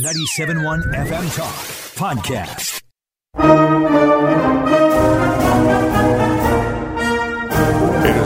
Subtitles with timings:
[0.00, 1.56] 97.1 FM Talk
[1.96, 2.82] Podcast.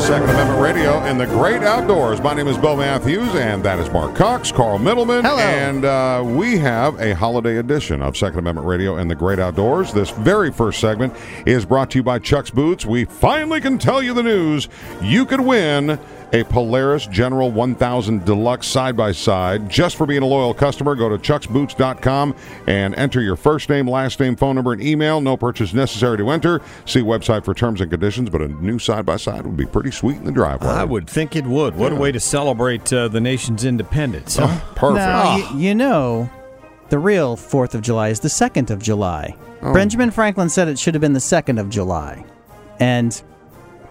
[0.01, 2.21] Is Second Amendment Radio and the great outdoors.
[2.21, 5.25] My name is Bo Matthews, and that is Mark Cox, Carl Middleman.
[5.25, 5.39] Hello.
[5.39, 9.93] And uh, we have a holiday edition of Second Amendment Radio and the great outdoors.
[9.93, 11.15] This very first segment
[11.47, 12.87] is brought to you by Chuck's Boots.
[12.87, 14.69] We finally can tell you the news.
[15.03, 15.99] You could win
[16.33, 19.69] a Polaris General 1000 Deluxe side by side.
[19.69, 22.35] Just for being a loyal customer, go to chucksboots.com
[22.67, 25.21] and enter your first name, last name, phone number, and email.
[25.21, 26.61] No purchase necessary to enter.
[26.87, 29.90] See website for terms and conditions, but a new side by side would be pretty
[29.91, 30.69] sweet in the driveway.
[30.69, 31.75] I would think it would.
[31.77, 34.37] What a way to celebrate uh, the nation's independence.
[34.37, 34.47] Huh?
[34.49, 34.97] Oh, perfect.
[34.97, 36.31] Now, you, you know,
[36.89, 39.37] the real 4th of July is the 2nd of July.
[39.63, 39.73] Oh.
[39.73, 42.25] Benjamin Franklin said it should have been the 2nd of July.
[42.79, 43.23] And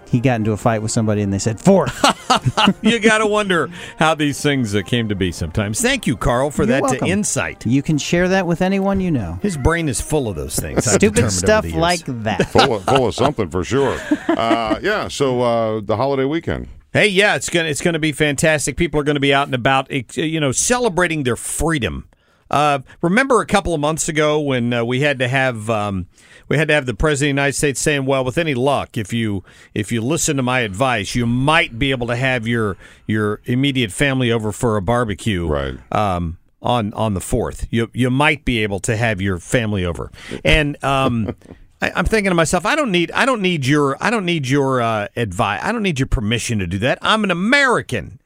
[0.10, 2.76] he got into a fight with somebody and they said 4th.
[2.82, 5.82] you got to wonder how these things uh, came to be sometimes.
[5.82, 7.08] Thank you, Carl, for You're that uh, welcome.
[7.08, 7.66] insight.
[7.66, 9.40] you can share that with anyone you know.
[9.42, 10.88] His brain is full of those things.
[10.88, 11.76] I've Stupid determined over stuff years.
[11.76, 12.44] like that.
[12.52, 14.00] full, of, full of something for sure.
[14.30, 16.68] Uh, yeah, so uh, the holiday weekend.
[16.94, 18.78] Hey, yeah, it's gonna it's gonna be fantastic.
[18.78, 22.08] People are going to be out and about, ex- you know, celebrating their freedom.
[22.50, 26.08] Uh, remember a couple of months ago when uh, we had to have um,
[26.48, 28.98] we had to have the president of the United States saying, "Well, with any luck,
[28.98, 29.44] if you
[29.74, 32.78] if you listen to my advice, you might be able to have your
[33.08, 35.78] your immediate family over for a barbecue." Right.
[35.92, 40.12] Um, on on the fourth, you you might be able to have your family over,
[40.44, 41.36] and um,
[41.81, 44.48] I, I'm thinking to myself, I don't need I don't need your I don't need
[44.48, 45.62] your uh, advice.
[45.64, 47.00] I don't need your permission to do that.
[47.02, 48.20] I'm an American,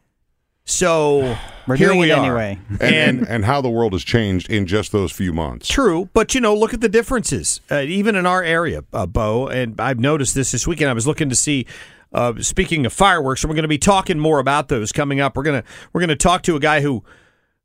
[0.66, 1.38] so
[1.68, 2.19] We're here doing we are.
[2.19, 2.59] anyway.
[2.81, 5.68] And, and, and how the world has changed in just those few months.
[5.68, 7.62] True, but you know, look at the differences.
[7.72, 10.90] Uh, even in our area, uh, Bo, and I've noticed this this weekend.
[10.90, 11.66] I was looking to see.
[12.12, 15.35] Uh, speaking of fireworks, and we're going to be talking more about those coming up.
[15.35, 15.63] We're gonna
[15.94, 17.03] we're gonna talk to a guy who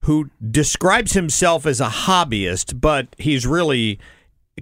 [0.05, 3.99] who describes himself as a hobbyist, but he's really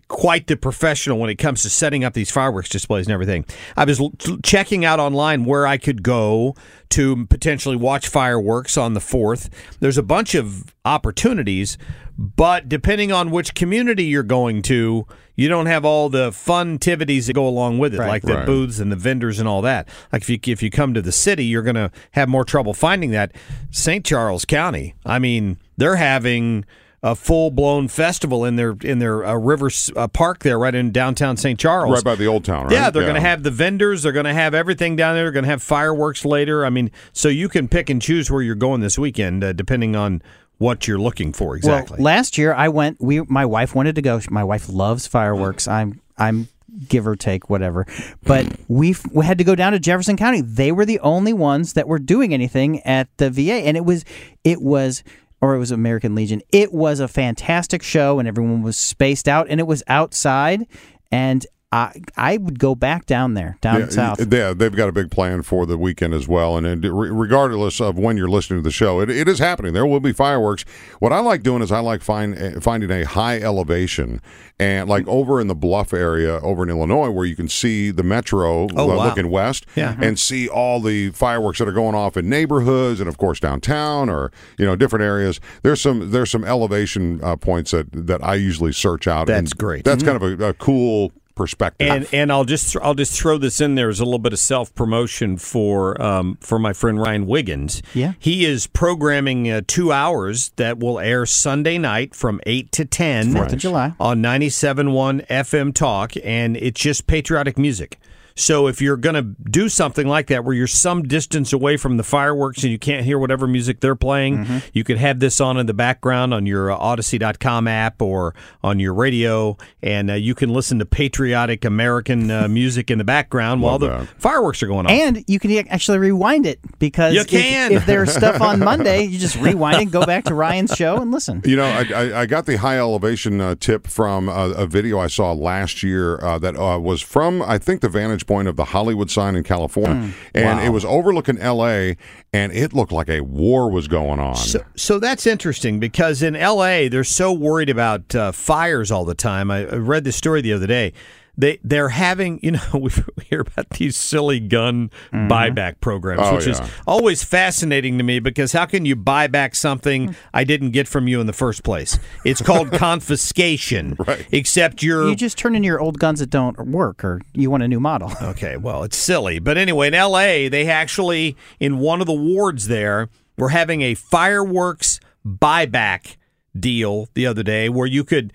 [0.09, 3.45] quite the professional when it comes to setting up these fireworks displays and everything.
[3.77, 4.13] I was l-
[4.43, 6.55] checking out online where I could go
[6.91, 9.49] to potentially watch fireworks on the 4th.
[9.81, 11.79] There's a bunch of opportunities,
[12.19, 17.27] but depending on which community you're going to, you don't have all the fun activities
[17.27, 18.09] that go along with it, Right.
[18.09, 18.47] like the Right.
[18.47, 19.89] booths and the vendors and all that.
[20.13, 22.73] Like if you if you come to the city, you're going to have more trouble
[22.73, 23.33] finding that.
[23.71, 24.05] St.
[24.05, 26.65] Charles County, I mean, they're having
[27.03, 30.91] a full blown festival in their in their uh, river uh, park there, right in
[30.91, 31.59] downtown St.
[31.59, 31.93] Charles.
[31.93, 32.73] Right by the old town, right?
[32.73, 34.03] Yeah, they're going to have the vendors.
[34.03, 35.25] They're going to have everything down there.
[35.25, 36.65] They're going to have fireworks later.
[36.65, 39.95] I mean, so you can pick and choose where you're going this weekend, uh, depending
[39.95, 40.23] on
[40.59, 41.97] what you're looking for exactly.
[41.99, 43.01] Well, last year I went.
[43.01, 44.21] We, my wife wanted to go.
[44.31, 45.69] My wife loves fireworks.
[45.69, 46.49] I'm, I'm
[46.89, 47.87] give or take whatever.
[48.25, 50.41] But we f- we had to go down to Jefferson County.
[50.41, 54.05] They were the only ones that were doing anything at the VA, and it was,
[54.45, 55.03] it was.
[55.41, 56.43] Or it was American Legion.
[56.51, 60.67] It was a fantastic show, and everyone was spaced out, and it was outside.
[61.11, 64.33] And I, I would go back down there, down Yeah, south.
[64.33, 66.57] Yeah, they've got a big plan for the weekend as well.
[66.57, 69.73] And, and re- regardless of when you're listening to the show, it, it is happening.
[69.73, 70.65] There will be fireworks.
[71.01, 74.23] What I like doing is I like find, eh, finding a high elevation
[74.61, 78.05] and like over in the Bluff area over in Illinois where you can see the
[78.05, 79.05] metro Oh, uh, wow.
[79.05, 79.97] looking west Yeah.
[80.01, 84.09] and see all the fireworks that are going off in neighborhoods and of course downtown
[84.09, 85.41] or you know different areas.
[85.63, 89.27] There's some there's some elevation uh, points that that I usually search out.
[89.27, 89.85] That's great.
[89.85, 91.89] That's kind of a, a cool perspective.
[91.89, 94.33] and and I'll just th- I'll just throw this in there as a little bit
[94.33, 97.83] of self promotion for um, for my friend Ryan Wiggins.
[97.95, 98.15] Yeah.
[98.19, 103.33] he is programming uh, two hours that will air Sunday night from eight to ten
[103.33, 103.95] Fourth of July.
[104.01, 107.99] on 97.1 FM Talk, and it's just patriotic music.
[108.39, 111.97] So if you're going to do something like that, where you're some distance away from
[111.97, 114.59] the fireworks and you can't hear whatever music they're playing, Mm-hmm.
[114.75, 118.79] you could have this on in the background on your uh, Audacy.com app or on
[118.79, 123.63] your radio, and uh, you can listen to patriotic American uh, music in the background
[123.63, 124.93] while the fireworks are going on.
[124.93, 127.73] And you can actually rewind it because You if- can.
[127.73, 131.11] If, there's stuff on Monday, you just rewind it, go back to Ryan's show, and
[131.11, 131.41] listen.
[131.45, 134.99] You know, I, I, I got the high elevation uh, tip from a, a video
[134.99, 138.57] I saw last year uh, that uh, was from, I think, the vantage point of
[138.57, 140.13] the Hollywood sign in California.
[140.35, 141.97] and it was overlooking L.A.,
[142.33, 144.37] and it looked like a war was going on.
[144.37, 146.89] So, so that's interesting because in L.A.
[146.89, 149.51] they're so worried about uh, fires all the time.
[149.51, 150.93] I, I read this story the other day.
[151.39, 152.91] They they're having you know we
[153.25, 155.29] hear about these silly gun mm-hmm.
[155.31, 159.55] buyback programs, Oh, which is always fascinating to me because how can you buy back
[159.55, 161.99] something I didn't get from you in the first place?
[162.25, 164.27] It's called confiscation, Right.
[164.33, 167.63] Except you're You just turn in your old guns that don't work, or you want
[167.63, 168.13] a new model.
[168.27, 169.39] Okay, well, it's silly.
[169.39, 173.09] But anyway, in LA, they actually, in one of the wards there,
[173.39, 176.17] were having a fireworks buyback
[176.61, 178.33] deal the other day where you could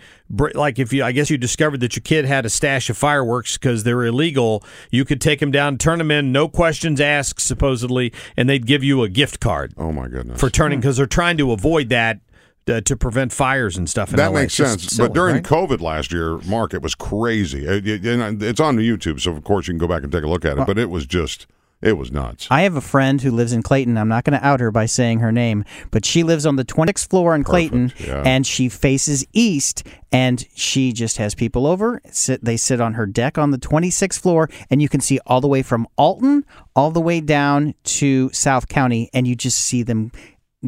[0.53, 3.57] like if you I guess you discovered that your kid had a stash of fireworks
[3.57, 8.13] because they're illegal you could take them down turn them in no questions asked supposedly
[8.37, 10.39] and they'd give you a gift card oh, my goodness.
[10.39, 12.19] for turning because they're trying to avoid that
[12.67, 14.41] uh, to prevent fires and stuff in that LA.
[14.41, 14.83] makes sense.
[14.83, 15.43] silly, but during right?
[15.43, 17.65] COVID last year, Mark, it was crazy.
[17.65, 20.27] It- it- it's on YouTube, so of course you can go back and take a
[20.27, 20.67] look at it.
[20.67, 21.47] But it was just,
[21.81, 22.47] it was nuts.
[22.51, 23.97] I have a friend who lives in Clayton.
[23.97, 26.63] I'm not going to out her by saying her name, but she lives on the
[26.65, 28.21] 26th floor in Clayton, yeah.
[28.25, 29.83] and she faces east.
[30.11, 32.01] And she just has people over.
[32.11, 35.41] Sit, they sit on her deck on the 26th floor, and you can see all
[35.41, 36.45] the way from Alton
[36.75, 40.11] all the way down to South County, and you just see them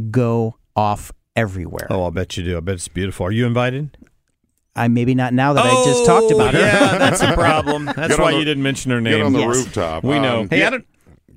[0.09, 1.87] go off everywhere.
[1.89, 2.57] Oh, I'll bet you do.
[2.57, 3.25] I bet it's beautiful.
[3.27, 3.97] Are you invited?
[4.75, 6.59] I maybe not now that I just talked about her.
[6.59, 7.85] Oh, Yeah, that's a problem.
[7.95, 9.11] That's why the- you didn't mention her name.
[9.11, 9.25] Get name.
[9.27, 9.57] on the Yes.
[9.57, 10.03] rooftop.
[10.03, 10.41] we know.
[10.41, 10.67] Um, hey, yeah.
[10.67, 10.85] I don't.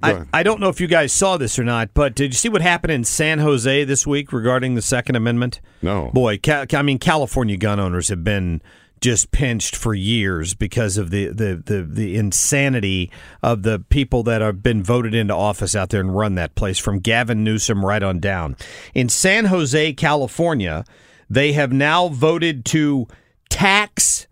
[0.02, 0.24] I.
[0.32, 2.62] I don't know if you guys saw this or not, but did you see what
[2.62, 5.60] happened in San Jose this week regarding the Second Amendment?
[5.82, 6.10] No.
[6.12, 8.60] Boy, Ca- I mean, California gun owners have been
[9.00, 13.10] just pinched for years because of the, the, the, the insanity
[13.42, 16.78] of the people that have been voted into office out there and run that place,
[16.78, 18.56] from Gavin Newsom right on down.
[18.94, 20.84] In San Jose, California,
[21.28, 23.06] they have now voted to
[23.50, 24.26] tax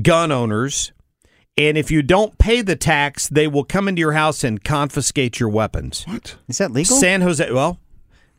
[0.00, 0.92] gun owners.
[1.60, 5.38] And if you don't pay the tax, they will come into your house and confiscate
[5.38, 6.04] your weapons.
[6.08, 6.36] What?
[6.48, 6.96] Is that legal?
[6.96, 7.78] San Jose, well,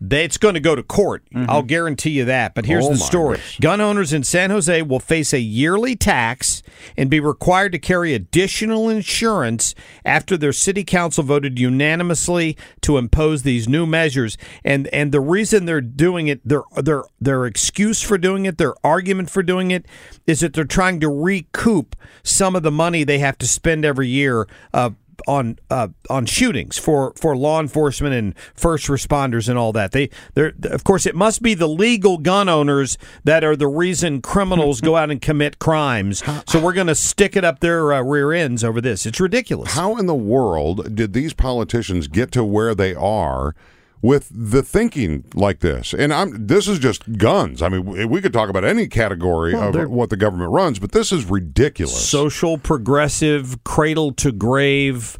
[0.04, 1.24] they, it's going to go to court.
[1.36, 2.56] I'll guarantee you that.
[2.56, 3.60] But here's Oh, the story gosh.
[3.60, 6.64] gun owners in San Jose will face a yearly tax
[6.98, 13.44] and be required to carry additional insurance after their city council voted unanimously to impose
[13.44, 14.38] these new measures.
[14.64, 18.74] And and the reason they're doing it, their their their excuse for doing it, their
[18.84, 19.86] argument for doing it,
[20.26, 24.08] is that they're trying to recoup some of the money they have to spend every
[24.08, 24.48] year.
[24.74, 24.92] Uh,
[25.28, 29.92] on uh, on shootings for, for law enforcement and first responders and all that.
[29.92, 34.22] They they of course it must be the legal gun owners that are the reason
[34.22, 36.24] criminals go out and commit crimes.
[36.48, 39.06] So we're going to stick it up their uh, rear ends over this.
[39.06, 39.74] It's ridiculous.
[39.74, 43.56] How in the world did these politicians get to where they are
[44.02, 45.94] with the thinking like this?
[45.94, 47.62] And I'm this is just guns.
[47.62, 50.92] I mean, we- could talk about any category Well, of what the government runs, but
[50.92, 52.08] this is ridiculous.
[52.08, 55.20] Social, progressive, cradle to grave,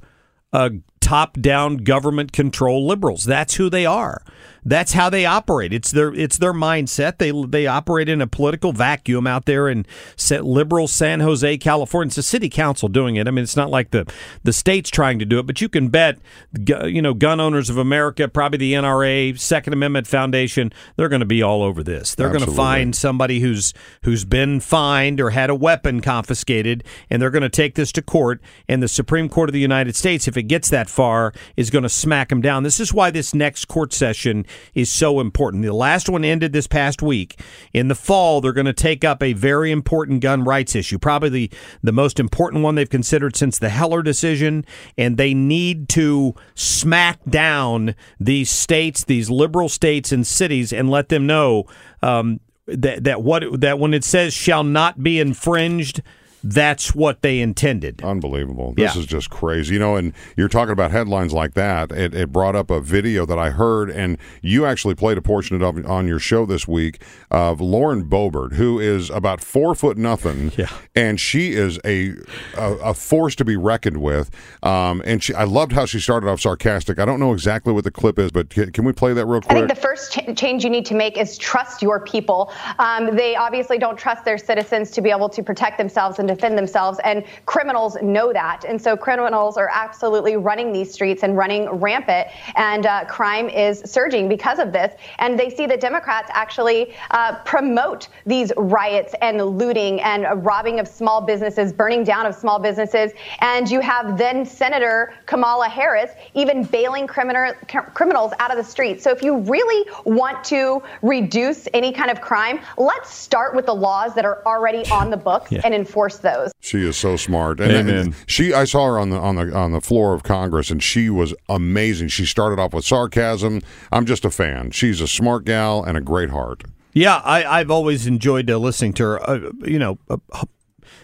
[0.54, 0.70] uh,
[1.00, 3.26] top down government control liberals.
[3.26, 4.24] That's who they are.
[4.64, 5.74] That's how they operate.
[5.74, 7.18] It's their it's their mindset.
[7.18, 9.86] They they operate in a political vacuum out there in
[10.30, 12.08] liberal San Jose, California.
[12.08, 13.28] It's the city council doing it.
[13.28, 14.12] I mean, it's not like the
[14.44, 16.20] the state's trying to do it, but you can bet,
[16.68, 21.26] you know, gun owners of America, probably the NRA, Second Amendment Foundation, they're going to
[21.26, 22.14] be all over this.
[22.14, 27.20] They're going to find somebody who's who's been fined or had a weapon confiscated, and
[27.20, 28.42] they're going to take this to court.
[28.68, 31.84] And the Supreme Court of the United States, if it gets that far, is going
[31.84, 32.62] to smack them down.
[32.62, 35.64] This is why this next court session is so important.
[35.64, 37.40] The last one ended this past week.
[37.74, 41.30] In the fall, they're going to take up a very important gun rights issue, probably
[41.30, 41.52] the,
[41.84, 44.66] the most important one they've considered since the Heller decision.
[44.98, 51.10] And they need to smack down these states, these liberal states and cities, and let
[51.10, 51.66] them know
[52.02, 56.02] um, that that what that when it says shall not be infringed,
[56.44, 58.02] that's what they intended.
[58.04, 58.74] Unbelievable.
[58.74, 59.02] This Yeah.
[59.02, 59.74] is just crazy.
[59.74, 61.92] You know, and you're talking about headlines like that.
[61.92, 65.62] It, it brought up a video that I heard, and you actually played a portion
[65.62, 69.98] of it on your show this week of Lauren Boebert, who is about four foot
[69.98, 70.52] nothing.
[70.58, 70.68] Yeah.
[70.96, 72.14] And she is a,
[72.58, 74.30] a, a force to be reckoned with.
[74.64, 77.00] Um, and she, I loved how she started off sarcastic.
[77.00, 79.42] I don't know exactly what the clip is, but can, can we play that real
[79.42, 79.52] quick?
[79.52, 82.52] I think the first ch- change you need to make is trust your people.
[82.80, 86.58] Um, they obviously don't trust their citizens to be able to protect themselves and defend
[86.58, 88.64] themselves, and criminals know that.
[88.68, 93.82] And so criminals are absolutely running these streets and running rampant, and uh, crime is
[93.86, 94.94] surging because of this.
[95.20, 100.88] And they see the Democrats actually uh, promote these riots and looting and robbing of
[100.88, 103.12] small businesses, burning down of small businesses.
[103.40, 109.04] And you have then Senator Kamala Harris even bailing criminal, criminals out of the streets.
[109.04, 113.76] So if you really want to reduce any kind of crime, let's start with the
[113.76, 115.62] laws that are already on the books yeah.
[115.64, 116.52] and enforce those.
[116.60, 117.60] She is so smart.
[117.60, 117.96] And, Amen.
[117.96, 120.82] and she I saw her on the on the on the floor of Congress and
[120.82, 122.10] she was amazing.
[122.10, 123.62] She started off with sarcasm.
[123.92, 124.72] I'm just a fan.
[124.72, 126.64] She's a smart gal and a great heart.
[126.94, 129.30] Yeah, I, have always enjoyed uh, listening to her.
[129.30, 130.18] Uh, you know, uh,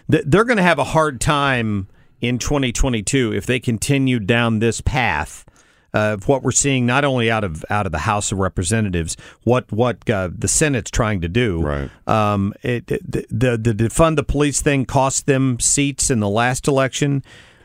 [0.06, 1.88] they're going to have a hard time
[2.20, 5.46] in 2022 if they continue down this path
[5.94, 9.70] of what we're seeing not only out of out of the House of Representatives, what
[9.72, 11.62] what uh, the Senate's trying to do.
[11.62, 11.90] Right.
[12.06, 16.68] Um, it, it, the the defund the police thing cost them seats in the last
[16.68, 17.22] election,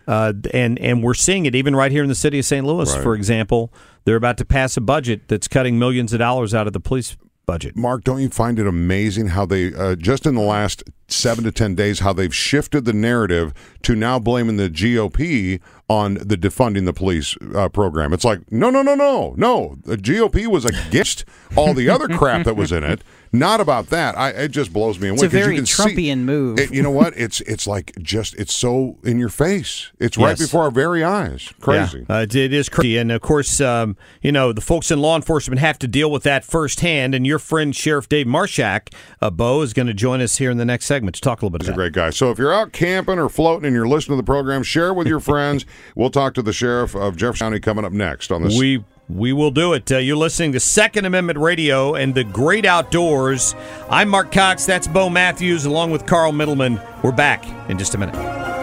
[0.07, 2.65] uh, and and we're seeing it even right here in the city of St.
[2.65, 3.03] Louis, right.
[3.03, 3.71] for example.
[4.05, 7.15] They're about to pass a budget that's cutting millions of dollars out of the police
[7.45, 7.75] budget.
[7.75, 11.51] Mark, don't you find it amazing how they uh, just in the last seven to
[11.51, 15.59] ten days how they've shifted the narrative to now blaming the GOP
[15.89, 18.13] on the defunding the police uh, program?
[18.13, 19.77] It's like no, no, no, no, no.
[19.83, 23.03] The GOP was against all the other crap that was in it.
[23.35, 24.15] Not about that.
[24.15, 25.15] I, it just blows me away.
[25.15, 26.59] It's a very Trumpian see, move.
[26.59, 27.17] It, you know what?
[27.17, 29.91] It's it's like just it's so in your face.
[29.99, 30.41] It's right yes.
[30.41, 31.51] before our very eyes.
[31.59, 32.05] Crazy.
[32.07, 35.15] Yeah, uh, it is crazy, and of course, um, you know the folks in law
[35.15, 37.15] enforcement have to deal with that firsthand.
[37.15, 40.57] And your friend Sheriff Dave Marshak, uh, Bo, is going to join us here in
[40.57, 41.63] the next segment to talk a little bit.
[41.63, 42.11] He's a great guy.
[42.11, 44.93] So if you're out camping or floating and you're listening to the program, share it
[44.93, 45.65] with your friends.
[45.95, 48.57] We'll talk to the sheriff of Jefferson County coming up next on this.
[48.57, 49.91] We we will do it.
[49.91, 53.55] Uh, you're listening to Second Amendment Radio and the Great Outdoors.
[53.89, 54.65] I'm Mark Cox.
[54.65, 56.79] That's Bo Matthews, along with Carl Middleman.
[57.03, 58.62] We're back in just a minute.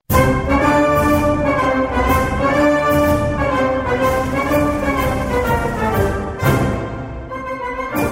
[0.11, 0.50] Thank you.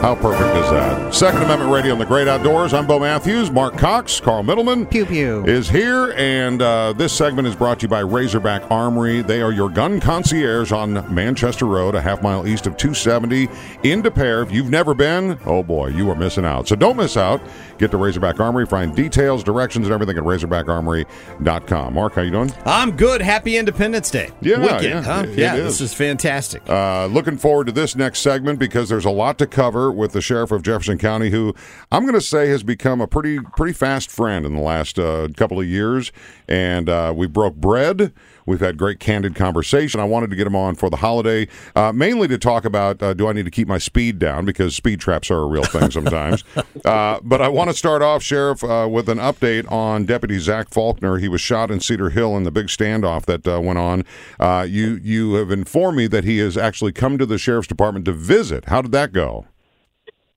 [0.02, 1.14] How perfect is that?
[1.14, 2.74] Second Amendment Radio in the Great Outdoors.
[2.74, 3.52] I'm Bo Matthews.
[3.52, 5.44] Mark Cox, Carl Middleman pew, pew.
[5.44, 9.22] is here, and uh, this segment is brought to you by Razorback Armory.
[9.22, 13.50] They are your gun concierge on Manchester Road, a half mile east of 270
[13.84, 14.48] in Des Peres.
[14.48, 16.70] If you've never been, oh boy, you are missing out.
[16.70, 17.42] So don't miss out.
[17.78, 18.66] Get to Razorback Armory.
[18.68, 21.94] Find details, directions, and everything at RazorbackArmory.com.
[21.94, 22.54] Mark, how you doing?
[22.66, 23.22] I'm good.
[23.22, 24.32] Happy Independence Day.
[24.40, 25.24] Yeah, Weekend, yeah, huh?
[25.28, 26.62] It, yeah, it this is fantastic.
[26.70, 30.22] Uh, looking forward to this next segment because there's a lot to cover with the
[30.22, 31.54] sheriff of Jefferson County, who
[31.92, 35.28] I'm going to say has become a pretty pretty fast friend in the last uh,
[35.36, 36.12] couple of years,
[36.48, 38.14] and uh, we broke bread.
[38.50, 40.00] We've had great candid conversation.
[40.00, 43.14] I wanted to get him on for the holiday, uh, mainly to talk about uh,
[43.14, 45.92] do I need to keep my speed down because speed traps are a real thing
[45.92, 46.44] sometimes.
[46.86, 50.70] uh, but I want to start off, Sheriff, uh, with an update on Deputy Zach
[50.70, 51.20] Faulkner.
[51.20, 54.04] He was shot in Cedar Hill in the big standoff that uh, went on.
[54.40, 58.06] Uh, you you have informed me that he has actually come to the sheriff's department
[58.06, 58.66] to visit.
[58.66, 59.46] How did that go?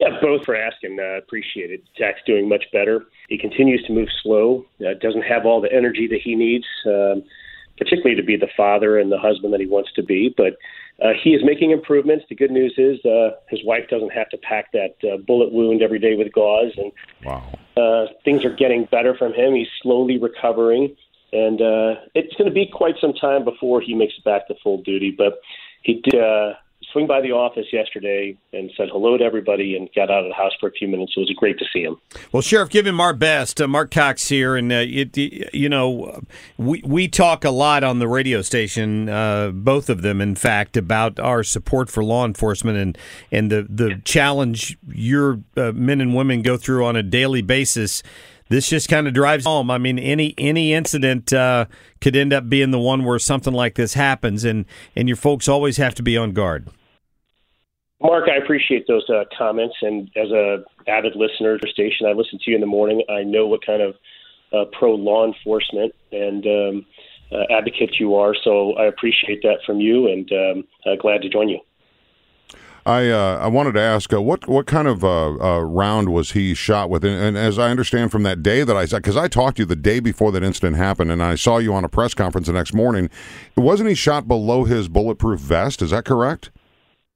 [0.03, 0.99] Yeah, both for asking.
[0.99, 1.85] Uh, appreciate it.
[1.97, 3.07] Zach's doing much better.
[3.29, 4.67] He continues to move slow.
[4.81, 6.67] Uh, doesn't have all the energy that he needs.
[6.87, 7.23] Um,
[7.79, 10.33] particularly to be the father and the husband that he wants to be.
[10.37, 10.57] But
[11.03, 12.25] uh, he is making improvements.
[12.29, 15.83] The good news is uh, his wife doesn't have to pack that uh, bullet wound
[15.83, 16.93] every day with gauze, and
[17.25, 17.53] wow.
[17.77, 19.55] uh, things are getting better from him.
[19.55, 20.95] He's slowly recovering,
[21.33, 24.55] and uh, it's going to be quite some time before he makes it back to
[24.63, 25.11] full duty.
[25.17, 25.41] But
[25.83, 26.53] he did uh,
[26.93, 30.35] swing by the office yesterday and said hello to everybody and got out of the
[30.35, 31.13] house for a few minutes.
[31.17, 31.97] It was great to see him.
[32.31, 33.61] Well, Sheriff, give him our best.
[33.61, 36.23] Uh, Mark Cox here, and uh, it, you know,
[36.57, 40.77] we we talk a lot on the radio station, uh, both of them, in fact,
[40.77, 42.99] about our support for law enforcement and
[43.31, 48.03] and the the challenge your uh, men and women go through on a daily basis.
[48.49, 49.71] This just kind of drives home.
[49.71, 51.67] I mean, any any incident uh,
[52.03, 55.49] could end up being the one where something like this happens, and and your folks
[55.49, 56.69] always have to be on guard.
[58.03, 62.13] Mark, I appreciate those uh, comments, and as a avid listener to the station, I
[62.13, 63.03] listen to you in the morning.
[63.09, 63.95] I know what kind of
[64.53, 66.87] uh, pro law enforcement and um,
[67.31, 71.29] uh, advocate you are, so I appreciate that from you, and um, uh, glad to
[71.29, 71.61] join you.
[72.85, 76.33] I uh, I wanted to ask uh, what what kind of uh, uh round was
[76.33, 77.05] he shot with?
[77.05, 79.67] And, and, as I understand from that day that I because I talked to you
[79.67, 82.53] the day before that incident happened, and I saw you on a press conference the
[82.53, 83.09] next morning.
[83.57, 85.81] Wasn't he shot below his bulletproof vest?
[85.81, 86.51] Is that correct?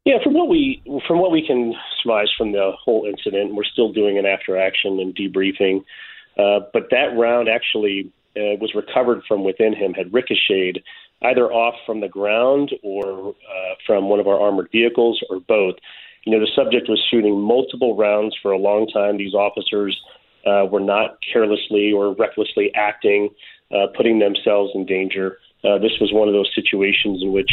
[0.07, 3.93] Yeah, from what we from what we can surmise from the whole incident, we're still
[3.93, 5.83] doing an after action and debriefing.
[6.39, 10.85] Uh, but that round actually uh, was recovered from within him, had ricocheted
[11.23, 15.75] either off from the ground or uh, from one of our armored vehicles or both.
[16.23, 19.17] You know, the subject was shooting multiple rounds for a long time.
[19.17, 20.01] These officers
[20.47, 23.31] uh, were not carelessly or recklessly acting,
[23.75, 25.39] uh, putting themselves in danger.
[25.65, 27.51] Uh, this was one of those situations in which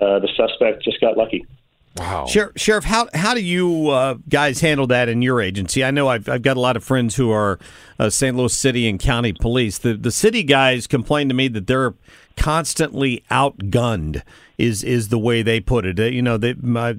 [0.00, 1.46] uh, the suspect just got lucky.
[1.96, 5.84] Wow, Sheriff, Sheriff, how how do you uh, guys handle that in your agency?
[5.84, 7.58] I know I've I've got a lot of friends who are
[7.98, 8.34] uh, St.
[8.34, 9.78] Louis City and County Police.
[9.78, 11.94] The the city guys complain to me that they're
[12.36, 14.22] constantly outgunned
[14.58, 15.98] is is the way they put it.
[16.12, 16.96] You know, they my,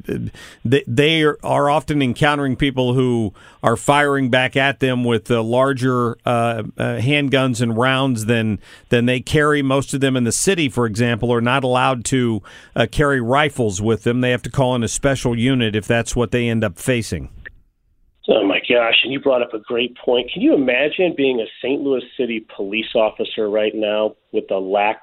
[0.65, 6.17] they, they are, often encountering people who are firing back at them with uh, larger
[6.25, 8.59] uh, uh, handguns and rounds than
[8.89, 9.61] than they carry.
[9.61, 12.41] Most of them in the city, for example, are not allowed to
[12.75, 14.21] uh, carry rifles with them.
[14.21, 17.29] They have to call in a special unit if that's what they end up facing.
[18.27, 18.95] Oh my gosh!
[19.03, 20.31] And you brought up a great point.
[20.31, 21.81] Can you imagine being a St.
[21.81, 25.01] Louis City police officer right now with the lack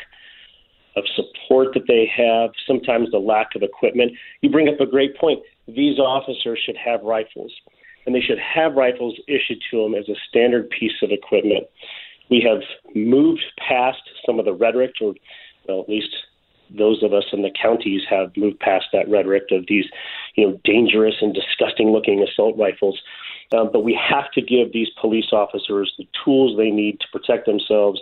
[0.96, 4.12] of support that they have, sometimes the lack of equipment.
[4.40, 5.40] You bring up a great point.
[5.68, 7.52] These officers should have rifles,
[8.06, 11.66] and they should have rifles issued to them as a standard piece of equipment.
[12.30, 12.62] We have
[12.94, 15.14] moved past some of the rhetoric, or
[15.68, 16.14] well, at least
[16.76, 19.86] those of us in the counties have moved past that rhetoric of these,
[20.36, 23.00] you know, dangerous and disgusting-looking assault rifles.
[23.56, 27.46] Um, but we have to give these police officers the tools they need to protect
[27.46, 28.00] themselves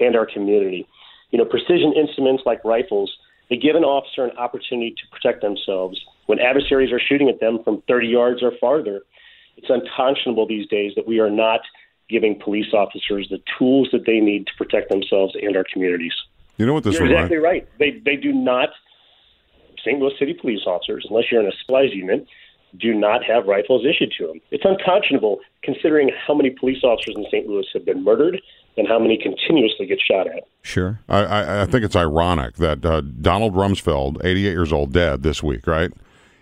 [0.00, 0.86] and our community.
[1.30, 3.14] You know, precision instruments like rifles,
[3.50, 7.62] they give an officer an opportunity to protect themselves when adversaries are shooting at them
[7.62, 9.00] from 30 yards or farther.
[9.56, 11.60] It's unconscionable these days that we are not
[12.08, 16.12] giving police officers the tools that they need to protect themselves and our communities.
[16.56, 17.68] You know what this You're exactly right.
[17.78, 18.70] They they do not
[19.84, 19.98] St.
[19.98, 22.26] Louis City police officers, unless you're in a supplies unit,
[22.78, 24.40] do not have rifles issued to them.
[24.50, 27.46] It's unconscionable considering how many police officers in St.
[27.46, 28.40] Louis have been murdered
[28.76, 30.44] and how many continuously get shot at.
[30.62, 31.00] Sure.
[31.08, 35.66] I, I, think it's ironic that uh, Donald Rumsfeld, 88 years old, dead this week,
[35.66, 35.90] right?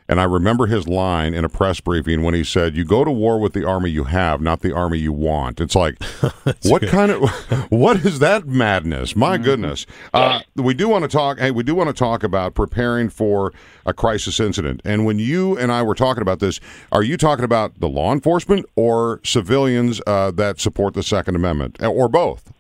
[0.07, 3.11] And I remember his line in a press briefing when he said, "You go to
[3.11, 6.03] war with the army you have, not the army you want." It's like,
[6.65, 6.91] what good.
[6.91, 7.31] kind of,
[7.71, 9.17] what is that madness?
[9.17, 9.45] My mm-hmm.
[9.45, 9.87] goodness.
[10.13, 11.39] Uh, we do want to talk.
[11.39, 13.53] Hey, we do want to talk about preparing for
[13.87, 14.83] a crisis incident.
[14.85, 16.61] And when you and I were talking about this,
[16.93, 21.83] are you talking about the law enforcement or civilians uh, that support the Second Amendment,
[21.83, 22.53] or both?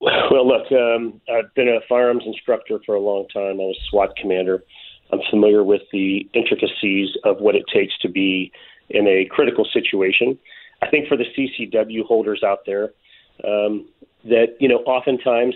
[0.00, 3.60] Well, look, um, I've been a firearms instructor for a long time.
[3.60, 4.64] I was SWAT commander.
[5.12, 8.52] I'm familiar with the intricacies of what it takes to be
[8.88, 10.38] in a critical situation.
[10.82, 12.90] I think for the CCW holders out there,
[13.44, 13.88] um,
[14.24, 15.54] that you know, oftentimes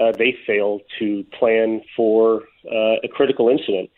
[0.00, 3.90] uh, they fail to plan for uh, a critical incident,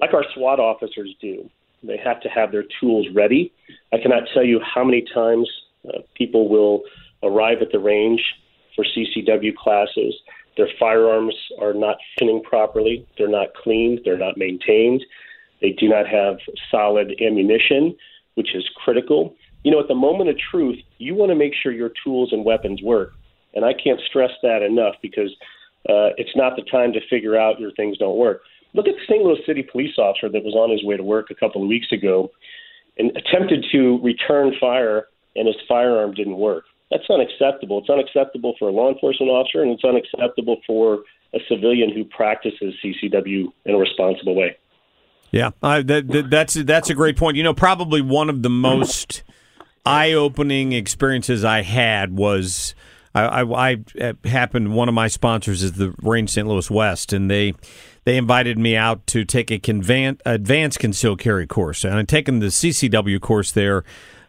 [0.00, 1.48] like our SWAT officers do.
[1.82, 3.52] They have to have their tools ready.
[3.92, 5.50] I cannot tell you how many times
[5.86, 6.82] uh, people will
[7.22, 8.22] arrive at the range
[8.74, 10.14] for CCW classes
[10.56, 13.06] their firearms are not fitting properly.
[13.18, 14.00] They're not cleaned.
[14.04, 15.02] They're not maintained.
[15.60, 16.36] They do not have
[16.70, 17.96] solid ammunition,
[18.34, 19.34] which is critical.
[19.62, 22.44] You know, at the moment of truth, you want to make sure your tools and
[22.44, 23.12] weapons work.
[23.54, 25.30] And I can't stress that enough because
[25.88, 28.42] uh, it's not the time to figure out your things don't work.
[28.74, 29.22] Look at the St.
[29.22, 31.92] Louis City police officer that was on his way to work a couple of weeks
[31.92, 32.30] ago
[32.98, 36.64] and attempted to return fire, and his firearm didn't work.
[36.94, 37.80] That's unacceptable.
[37.80, 41.00] It's unacceptable for a law enforcement officer, and it's unacceptable for
[41.34, 44.56] a civilian who practices CCW in a responsible way.
[45.32, 47.36] Yeah, uh, that, that, that's that's a great point.
[47.36, 49.24] You know, probably one of the most
[49.84, 52.76] eye-opening experiences I had was
[53.12, 54.76] I, I, I happened.
[54.76, 56.46] One of my sponsors is the Range St.
[56.46, 57.54] Louis West, and they
[58.04, 62.38] they invited me out to take a convan- advanced concealed carry course, and I'd taken
[62.38, 63.82] the CCW course there.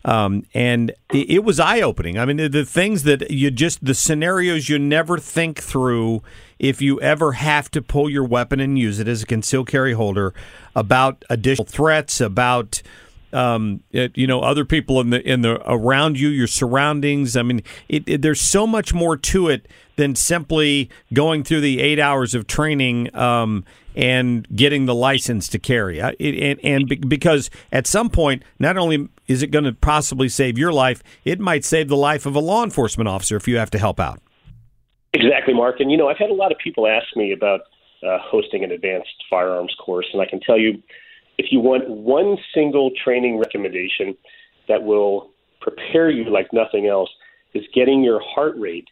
[0.05, 2.17] Um, and it, it was eye opening.
[2.19, 6.21] I mean, the, the things that you just, the scenarios you never think through
[6.59, 9.93] if you ever have to pull your weapon and use it as a concealed carry
[9.93, 10.33] holder
[10.75, 12.83] about additional threats, about
[13.33, 17.35] um, it, you know other people in the in the around you, your surroundings.
[17.35, 21.81] I mean, it, it, there's so much more to it than simply going through the
[21.81, 23.65] eight hours of training um,
[23.95, 26.01] and getting the license to carry.
[26.01, 30.29] I- and, and be- because at some point, not only is it going to possibly
[30.29, 33.57] save your life, it might save the life of a law enforcement officer if you
[33.57, 34.19] have to help out.
[35.13, 35.79] Exactly, Mark.
[35.79, 37.61] And you know, I've had a lot of people ask me about
[38.05, 40.81] uh, hosting an advanced firearms course, and I can tell you,
[41.37, 44.15] if you want one single training recommendation
[44.67, 47.09] that will prepare you like nothing else,
[47.53, 48.87] is getting your heart rate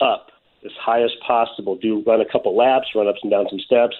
[0.00, 0.28] up
[0.64, 1.76] as high as possible.
[1.76, 3.96] Do run a couple laps, run up and down some steps,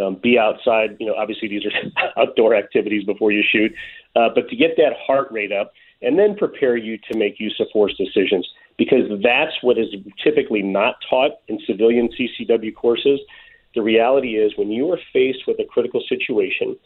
[0.00, 0.96] um, be outside.
[0.98, 3.72] You know, obviously these are outdoor activities before you shoot,
[4.14, 7.56] uh, but to get that heart rate up and then prepare you to make use
[7.60, 9.86] of force decisions because that's what is
[10.22, 13.20] typically not taught in civilian CCW courses.
[13.74, 16.76] The reality is when you are faced with a critical situation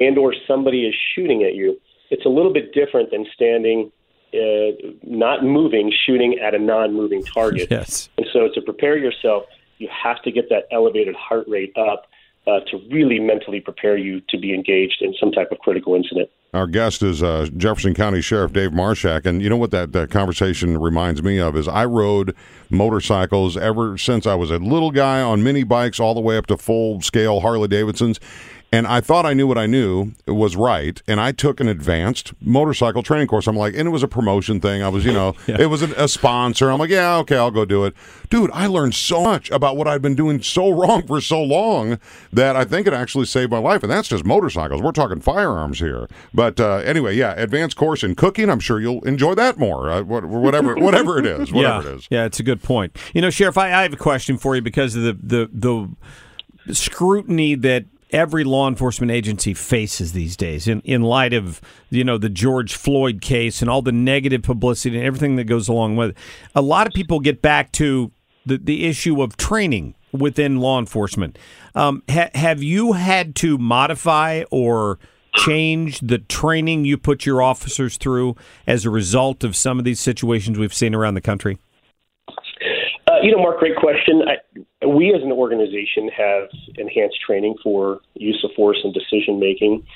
[0.00, 3.90] and or somebody is shooting at you, it's a little bit different than standing
[4.34, 7.68] uh, not moving, shooting at a non-moving target.
[7.76, 8.08] Yes.
[8.16, 9.44] And so to prepare yourself,
[9.78, 12.06] you have to get that elevated heart rate up
[12.46, 16.30] uh, to really mentally prepare you to be engaged in some type of critical incident.
[16.54, 20.10] Our guest is uh, Jefferson County Sheriff Dave Marshak, and you know what that, that
[20.10, 22.34] conversation reminds me of is I rode
[22.70, 26.46] motorcycles ever since I was a little guy on mini bikes all the way up
[26.46, 28.20] to full scale Harley Davidsons.
[28.72, 32.32] And I thought I knew what I knew was right, and I took an advanced
[32.40, 33.46] motorcycle training course.
[33.46, 34.82] I'm like, and it was a promotion thing.
[34.82, 36.70] I was, you know, it was a, a sponsor.
[36.70, 37.94] I'm like, yeah, okay, I'll go do it.
[38.28, 42.00] Dude, I learned so much about what I'd been doing so wrong for so long
[42.32, 43.84] that I think it actually saved my life.
[43.84, 44.82] And that's just motorcycles.
[44.82, 46.08] We're talking firearms here.
[46.34, 48.50] But uh, anyway, yeah, advanced course in cooking.
[48.50, 49.90] I'm sure you'll enjoy that more.
[49.90, 51.92] Uh, whatever, whatever it is, whatever yeah.
[51.92, 52.08] it is.
[52.10, 52.96] Yeah, it's a good point.
[53.14, 56.74] You know, Sheriff, I, I have a question for you because of the, the the
[56.74, 62.18] scrutiny that every law enforcement agency faces these days in, in light of you know
[62.18, 66.10] the George Floyd case and all the negative publicity and everything that goes along with
[66.10, 66.16] it.
[66.54, 68.12] A lot of people get back to
[68.44, 71.38] the, the issue of training within law enforcement.
[71.74, 74.98] Um, ha- have you had to modify or
[75.34, 80.00] change the training you put your officers through as a result of some of these
[80.00, 81.58] situations we've seen around the country?
[83.16, 84.22] Uh, you know, Mark, great question.
[84.26, 89.86] I, we as an organization have enhanced training for use of force and decision making.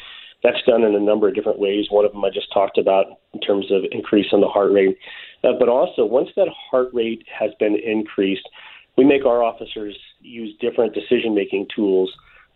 [0.42, 1.86] That's done in a number of different ways.
[1.90, 4.96] One of them I just talked about in terms of increase in the heart rate.
[5.44, 8.48] Uh, but also, once that heart rate has been increased,
[8.96, 12.10] we make our officers use different decision making tools,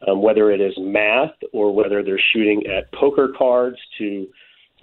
[0.08, 4.26] um, whether it is math or whether they're shooting at poker cards to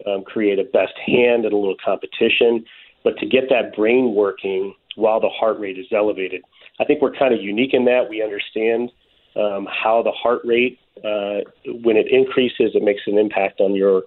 [0.06, 2.66] um, create a best hand in a little competition.
[3.04, 6.42] But to get that brain working while the heart rate is elevated,
[6.80, 8.92] I think we're kind of unique in that we understand
[9.36, 11.42] um, how the heart rate, uh,
[11.84, 14.04] when it increases, it makes an impact on your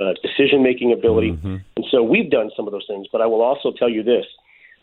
[0.00, 1.32] uh, decision making ability.
[1.32, 1.56] Mm-hmm.
[1.76, 3.06] And so we've done some of those things.
[3.10, 4.26] But I will also tell you this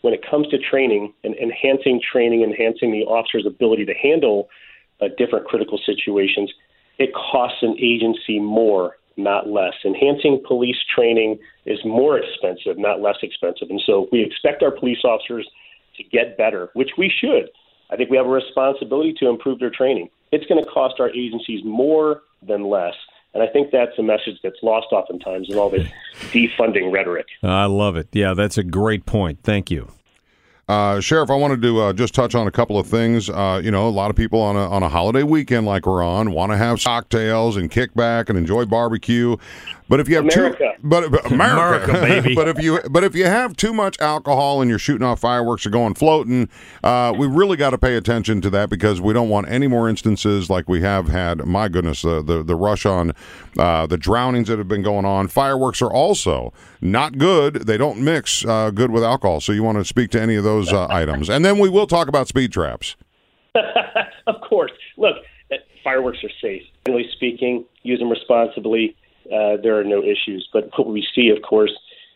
[0.02, 4.48] when it comes to training and enhancing training, enhancing the officer's ability to handle
[5.00, 6.52] uh, different critical situations,
[6.98, 9.74] it costs an agency more, not less.
[9.84, 13.70] Enhancing police training is more expensive, not less expensive.
[13.70, 15.48] And so we expect our police officers
[15.96, 17.48] to get better, which we should.
[17.90, 20.10] I think we have a responsibility to improve their training.
[20.32, 22.94] It's going to cost our agencies more than less.
[23.34, 25.86] And I think that's a message that's lost oftentimes in all this
[26.30, 27.26] defunding rhetoric.
[27.42, 28.08] I love it.
[28.12, 29.40] Yeah, that's a great point.
[29.42, 29.90] Thank you.
[30.66, 33.28] Uh, Sheriff, I wanted to uh, just touch on a couple of things.
[33.28, 36.02] Uh, you know, a lot of people on a, on a holiday weekend like we're
[36.02, 39.36] on want to have cocktails and kick back and enjoy barbecue.
[39.88, 40.72] But if you have America.
[40.76, 42.34] too, but, but America, America, baby.
[42.36, 45.66] but if you but if you have too much alcohol and you're shooting off fireworks
[45.66, 46.48] or going floating,
[46.82, 49.88] uh, we really got to pay attention to that because we don't want any more
[49.88, 51.44] instances like we have had.
[51.44, 53.12] My goodness, the the, the rush on
[53.58, 55.28] uh, the drownings that have been going on.
[55.28, 57.66] Fireworks are also not good.
[57.66, 59.40] They don't mix uh, good with alcohol.
[59.40, 61.86] So you want to speak to any of those uh, items, and then we will
[61.86, 62.96] talk about speed traps.
[64.26, 64.72] of course.
[64.96, 65.16] Look,
[65.52, 66.62] uh, fireworks are safe.
[66.86, 68.96] Generally speaking, use them responsibly.
[69.32, 70.48] Uh, there are no issues.
[70.52, 71.72] But what we see, of course,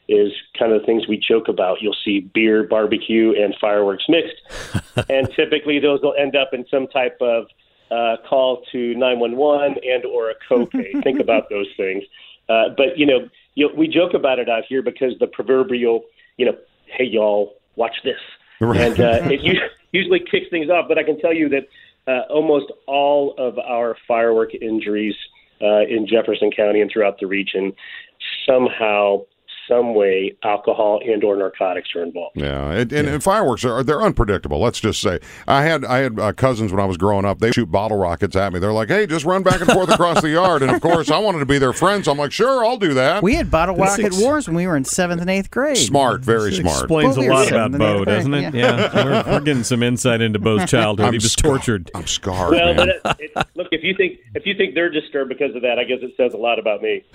[0.09, 1.83] is kind of the things we joke about.
[1.83, 4.37] You'll see beer, barbecue, and fireworks mixed,
[5.11, 7.47] and typically those will end up in some type of
[7.91, 11.03] uh, call to 911 and or a copay.
[11.03, 12.05] Think about those things.
[12.49, 16.05] Uh, but you know, you, we joke about it out here because the proverbial,
[16.39, 18.21] you know, hey y'all, watch this,
[18.61, 18.81] Right.
[18.81, 19.61] and uh, it u-
[19.93, 20.87] usually kicks things off.
[20.89, 21.69] But I can tell you that
[22.07, 25.15] uh, almost all of our firework injuries
[25.61, 27.73] uh, in Jefferson County and throughout the region
[28.47, 29.23] somehow
[29.69, 32.37] some way alcohol and or narcotics are involved.
[32.37, 34.59] Yeah, and, and, and fireworks are they're unpredictable.
[34.61, 37.39] Let's just say I had I had uh, cousins when I was growing up.
[37.39, 38.59] They shoot bottle rockets at me.
[38.59, 41.19] They're like, "Hey, just run back and forth across the yard." And of course, I
[41.19, 43.75] wanted to be their friend, so I'm like, "Sure, I'll do that." We had bottle
[43.77, 45.77] This rocket ex- wars when we were in seventh and eighth grade.
[45.77, 46.79] Smart, very This smart.
[46.85, 48.55] Explains Well, a we were lot about Bo, doesn't it?
[48.55, 48.93] yeah.
[48.93, 51.07] Yeah, we're, we're getting some insight into Bo's childhood.
[51.07, 51.91] I'm he was scar- tortured.
[51.95, 52.77] I'm scarred, Well, man.
[52.77, 52.89] but
[53.21, 55.85] it, it, look, if you think if you think they're disturbed because of that, I
[55.85, 57.05] guess it says a lot about me.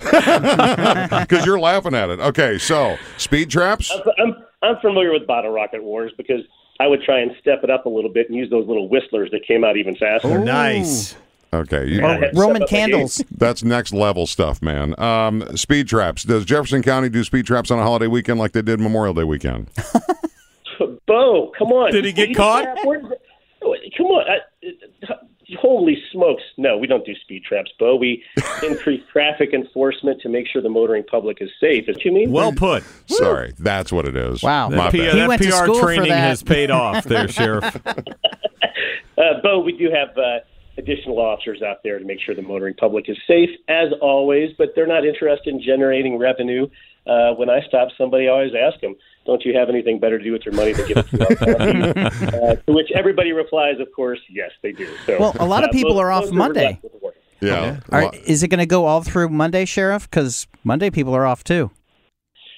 [1.24, 2.20] Because you're laughing at it.
[2.20, 3.92] Okay, so speed traps.
[4.18, 6.40] I'm I'm familiar with bottle rocket wars because
[6.80, 9.30] I would try and step it up a little bit and use those little whistlers
[9.32, 10.38] that came out even faster.
[10.38, 11.16] Nice.
[11.52, 12.30] Okay, you, Yeah.
[12.34, 12.66] Roman Step up my game.
[12.66, 13.22] candles.
[13.30, 14.98] that's next level stuff, man.
[15.00, 16.24] Um, speed traps.
[16.24, 19.22] Does Jefferson County do speed traps on a holiday weekend like they did Memorial Day
[19.24, 19.70] weekend?
[21.06, 21.92] Bo, come on.
[21.92, 22.64] Did he get Speed caught?
[22.64, 22.78] trap?
[22.84, 23.20] Where does it-
[23.96, 24.24] Come on.
[24.28, 25.14] I,
[25.58, 26.42] holy smokes.
[26.56, 27.96] No, we don't do speed traps, Bo.
[27.96, 28.24] We
[28.62, 31.88] increase traffic enforcement to make sure the motoring public is safe.
[31.88, 32.30] Is what you mean?
[32.32, 32.82] Well put.
[33.06, 34.42] Sorry, that's what it is.
[34.42, 34.70] Wow.
[34.70, 35.28] My That, P- bad.
[35.30, 36.18] That PR training that.
[36.18, 37.76] has paid off there, Sheriff.
[39.16, 40.40] Uh, Bo, we do have uh,
[40.76, 44.70] additional officers out there to make sure the motoring public is safe, as always, but
[44.74, 46.66] they're not interested in generating revenue.
[47.06, 50.24] Uh, when I stop somebody, I always ask them, don't you have anything better to
[50.24, 52.00] do with your money than give it to our county?
[52.50, 54.88] uh, to which everybody replies, of course, yes, they do.
[55.06, 56.66] So, Well, a lot of uh, people most- are off Monday.
[56.66, 57.14] left with the work.
[57.40, 57.80] Yeah.
[58.26, 60.08] Is it going to go all through Monday, Sheriff?
[60.08, 61.70] Because Monday people are off too.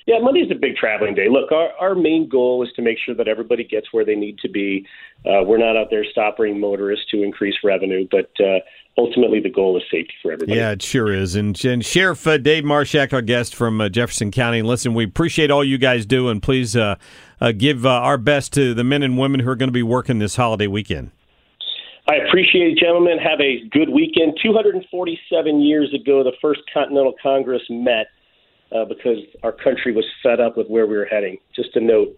[0.07, 1.29] Yeah, Monday's a big traveling day.
[1.29, 4.39] Look, our, our main goal is to make sure that everybody gets where they need
[4.39, 4.87] to be.
[5.25, 8.61] Uh, we're not out there stopping motorists to increase revenue, but uh,
[8.99, 10.59] ultimately the goal is safety for everybody.
[10.59, 11.35] Yeah, it sure is.
[11.35, 14.63] And, and Sheriff uh, Dave Marshak, our guest from uh, Jefferson County.
[14.63, 16.97] Listen, we appreciate all you guys do, and please uh,
[17.41, 19.83] uh, give uh, our best to the men and women who are going to be
[19.83, 21.11] working this holiday weekend.
[22.09, 23.19] I appreciate it, gentlemen.
[23.19, 24.39] Have a good weekend.
[24.41, 28.07] 247 years ago, the first Continental Congress met
[28.75, 31.39] uh, because our country was fed up with where we were heading.
[31.55, 32.17] Just a note.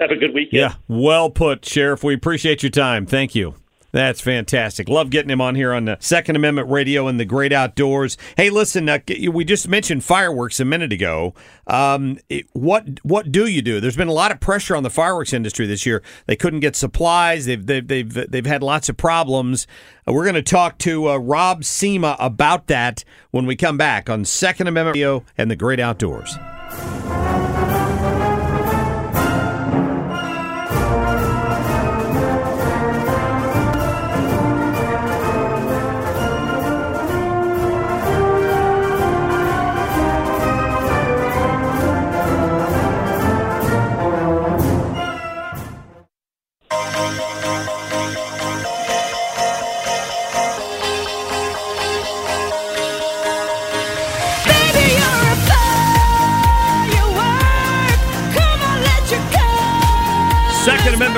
[0.00, 0.52] Have a good weekend.
[0.52, 2.02] Yeah, well put, Sheriff.
[2.04, 3.06] We appreciate your time.
[3.06, 3.54] Thank you.
[3.96, 4.90] That's fantastic.
[4.90, 8.18] Love getting him on here on the Second Amendment Radio and the Great Outdoors.
[8.36, 8.98] Hey, listen, uh,
[9.32, 11.32] we just mentioned fireworks a minute ago.
[11.66, 13.80] Um, it- what what do you do?
[13.80, 16.02] There's been a lot of pressure on the fireworks industry this year.
[16.26, 17.46] They couldn't get supplies.
[17.46, 19.66] They've they've they've, they've had lots of problems.
[20.06, 24.10] Uh, we're going to talk to uh, Rob Sema about that when we come back
[24.10, 26.36] on Second Amendment Radio and the Great Outdoors.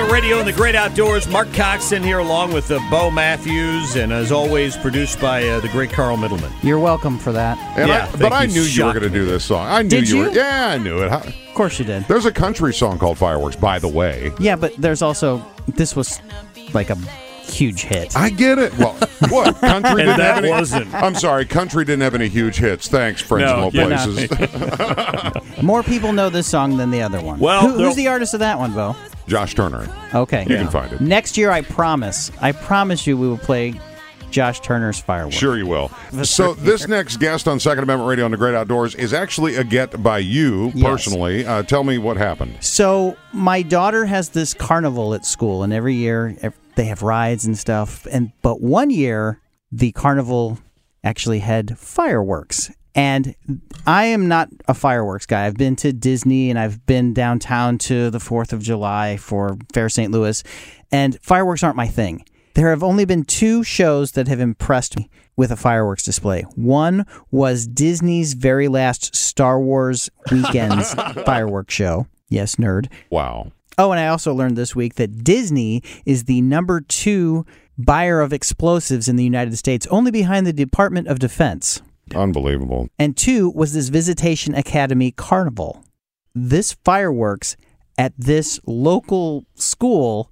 [0.09, 1.29] Second Radio and the Great Outdoors.
[1.29, 5.61] Mark Cox in here along with uh, Bo Matthews, and as always, produced by uh,
[5.61, 6.51] the great Carl Middleman.
[6.63, 7.59] You're welcome for that.
[7.79, 9.67] And Yeah, I, but I knew you were going to do this song.
[9.67, 10.31] I knew Did you, were.
[10.31, 11.11] Yeah, I knew it.
[11.11, 12.05] How- Of course you did.
[12.09, 14.33] There's a country song called Fireworks, by the way.
[14.41, 16.19] Yeah, but there's also this was
[16.73, 16.97] like a
[17.43, 18.17] huge hit.
[18.17, 18.77] I get it.
[18.79, 18.95] Well,
[19.29, 20.49] what country didn't that have any?
[20.51, 20.95] wasn't.
[20.95, 22.89] I'm sorry, country didn't have any huge hits.
[22.89, 24.05] Thanks, friends No, in low yeah.
[24.07, 25.63] places.
[25.63, 27.39] More people know this song than the other one.
[27.39, 28.97] Well, Who, who's the artist of that one, Bo?
[29.29, 29.89] Josh Turner.
[30.15, 31.01] Okay, You can find it.
[31.01, 32.33] Next year, I promise.
[32.41, 33.75] I promise you, we will play
[34.31, 35.37] Josh Turner's fireworks.
[35.37, 35.91] Sure, you will.
[36.25, 39.65] So, this next guest on Second Amendment Radio on the Great Outdoors is actually a
[39.65, 40.85] get by you Yes.
[40.87, 41.47] personally.
[41.47, 42.57] Uh, tell me what happened.
[42.61, 46.37] So my daughter has this carnival at school, and every year
[46.75, 48.07] they have rides and stuff.
[48.11, 49.41] And but one year
[49.73, 50.59] the carnival
[51.05, 53.35] actually had fireworks, and
[53.87, 55.47] I am not a fireworks guy.
[55.47, 59.89] I've been to Disney and I've been downtown to the Fourth of July for Fair
[59.89, 60.13] St.
[60.13, 60.43] Louis,
[60.91, 62.25] and fireworks aren't my thing.
[62.55, 66.43] There have only been two shows that have impressed me with a fireworks display.
[66.57, 70.93] One was Disney's very last Star Wars Weekends
[71.25, 72.09] fireworks show.
[72.29, 72.91] Yes, nerd.
[73.11, 73.53] Wow.
[73.79, 77.47] Oh, and I also learned this week that Disney is the number two
[77.79, 81.81] buyer of explosives in the United States, only behind the Department of Defense.
[82.15, 82.89] Unbelievable.
[82.99, 85.85] And two was this Visitation Academy Carnival.
[86.35, 87.57] This fireworks
[87.97, 90.31] at this local school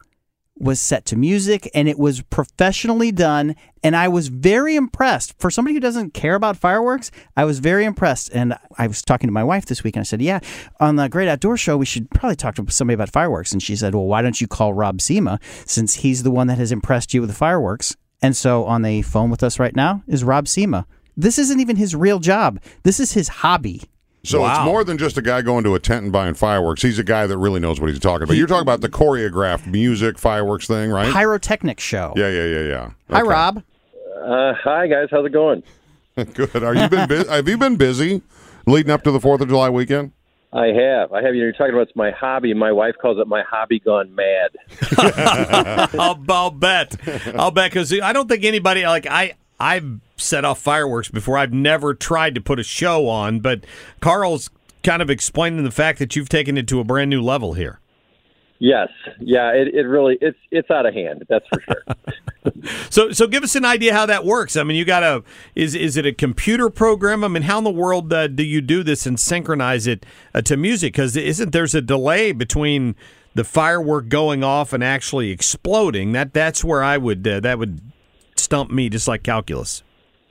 [0.59, 3.55] was set to music and it was professionally done.
[3.83, 5.39] And I was very impressed.
[5.39, 8.31] For somebody who doesn't care about fireworks, I was very impressed.
[8.33, 10.41] And I was talking to my wife this week and I said, Yeah,
[10.81, 13.53] on the Great Outdoor Show, we should probably talk to somebody about fireworks.
[13.53, 16.59] And she said, Well, why don't you call Rob Sema since he's the one that
[16.59, 17.97] has impressed you with the fireworks?
[18.23, 20.87] And so on the phone with us right now is Rob Sema.
[21.17, 22.61] This isn't even his real job.
[22.83, 23.83] This is his hobby.
[24.25, 26.83] So it's more than just a guy going to a tent and buying fireworks.
[26.83, 28.37] He's a guy that really knows what he's talking about.
[28.37, 31.13] You're talking about the choreographed music fireworks thing, right?
[31.13, 32.13] Pyrotechnic show.
[32.17, 32.91] Yeah, yeah, yeah, yeah.
[33.11, 33.63] Hi, Rob.
[34.21, 35.63] Uh, hi guys, how's it going?
[36.35, 36.65] Good.
[36.65, 38.23] Are you been bu- have you been busy
[38.67, 40.11] leading up to the Fourth of July weekend?
[40.53, 41.13] I have.
[41.13, 41.35] I have.
[41.35, 42.53] You know, you're talking about it's my hobby.
[42.55, 44.51] My wife calls it my hobby gone mad.
[45.99, 46.97] I'll, I'll bet.
[47.37, 49.35] I'll bet because I don't think anybody like I.
[49.59, 51.39] I've set off fireworks before.
[51.39, 53.65] I've never tried to put a show on, but
[54.01, 54.51] Carl's
[54.83, 57.81] kind of explaining the fact that you've taken it to a brand new level here.
[58.59, 58.89] Yes,
[59.21, 59.51] yeah.
[59.53, 61.25] It, it really it's it's out of hand.
[61.29, 61.85] That's for sure.
[62.91, 64.57] So, so give us an idea how that works.
[64.57, 67.25] I mean, you got a is is it a computer program?
[67.25, 70.43] I mean, how in the world uh, do you do this and synchronize it uh,
[70.43, 70.93] to music?
[70.93, 72.95] Because isn't there's a delay between
[73.35, 76.13] the firework going off and actually exploding?
[76.13, 77.81] That that's where I would uh, that would
[78.39, 79.83] stump me, just like calculus.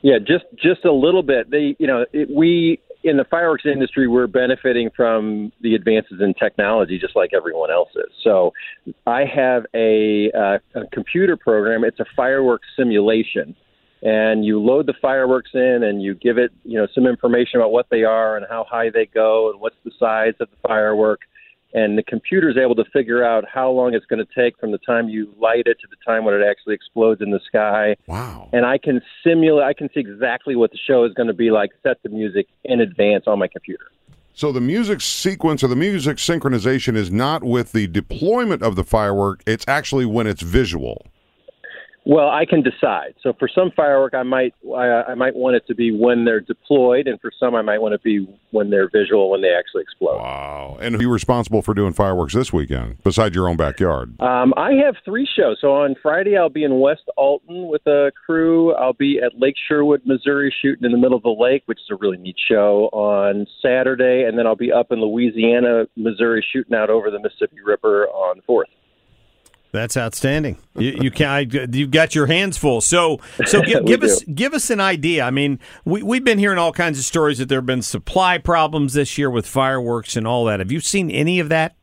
[0.02, 1.50] Yeah, just just a little bit.
[1.50, 6.34] They, you know, it, we in the fireworks industry, we're benefiting from the advances in
[6.34, 8.12] technology, just like everyone else is.
[8.24, 8.52] So,
[9.06, 11.84] I have a, uh, a computer program.
[11.84, 13.56] It's a fireworks simulation,
[14.02, 17.72] and you load the fireworks in, and you give it, you know, some information about
[17.72, 21.22] what they are and how high they go, and what's the size of the firework.
[21.75, 24.71] And the computer is able to figure out how long it's going to take from
[24.71, 27.97] the time you light it to the time when it actually explodes in the sky.
[28.07, 28.49] Wow.
[28.53, 31.51] And I can simulate, I can see exactly what the show is going to be
[31.51, 33.91] like, set the music in advance on my computer.
[34.33, 38.85] So the music sequence or the music synchronization is not with the deployment of the
[38.85, 39.43] firework.
[39.45, 41.05] It's actually when it's visual.
[42.08, 43.15] Well, I can decide.
[43.22, 46.39] So for some firework, I might I, I might want it to be when they're
[46.39, 49.54] deployed, and for some, I might want it to be when they're visual, when they
[49.54, 50.18] actually explode.
[50.18, 50.78] Wow.
[50.80, 54.22] And you're responsible for doing fireworks this weekend, besides your own backyard.
[54.22, 55.58] Um, I have three shows.
[55.60, 58.74] So on Friday, I'll be in West Alton with a crew.
[58.76, 61.88] I'll be at Lake Sherwood, Missouri, shooting in the middle of the lake, which is
[61.89, 66.76] a really neat show on Saturday, and then I'll be up in Louisiana, Missouri, shooting
[66.76, 68.70] out over the Mississippi River on the fourth.
[69.75, 70.57] That's outstanding.
[70.75, 71.39] You, you can I,
[71.71, 72.81] you've got your hands full.
[72.81, 74.33] So so give, give us do.
[74.33, 75.23] give us an idea.
[75.23, 78.38] I mean, we we've been hearing all kinds of stories that there have been supply
[78.38, 80.59] problems this year with fireworks and all that.
[80.59, 81.75] Have you seen any of that?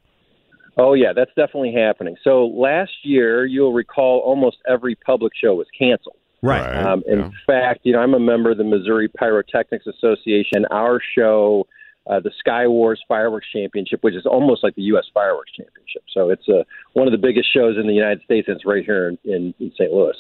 [0.77, 2.17] Oh yeah, that's definitely happening.
[2.25, 6.17] So last year, you'll recall almost every public show was canceled.
[6.43, 6.77] Right.
[6.77, 10.65] Um, in fact, you know, I'm a member of the Missouri Pyrotechnics Association.
[10.73, 11.69] Our show,
[12.07, 15.05] uh, the Sky Wars Fireworks Championship, which is almost like the U.S.
[15.15, 16.03] Fireworks Championship.
[16.13, 18.85] So it's uh, one of the biggest shows in the United States, and it's right
[18.85, 19.93] here in, in, in St.
[19.93, 20.17] Louis.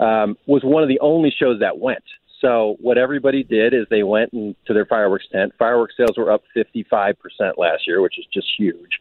[0.00, 2.02] Um, was one of the only shows that went.
[2.40, 5.52] So what everybody did is they went in, to their fireworks tent.
[5.58, 7.14] Fireworks sales were up 55%
[7.58, 8.98] last year, which is just huge.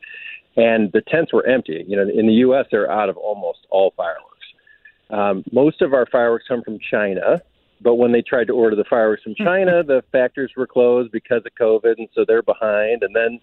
[0.57, 1.85] And the tents were empty.
[1.87, 4.25] You know, in the U.S., they're out of almost all fireworks.
[5.09, 7.41] Um, most of our fireworks come from China,
[7.81, 11.41] but when they tried to order the fireworks from China, the factories were closed because
[11.45, 13.03] of COVID, and so they're behind.
[13.03, 13.39] And then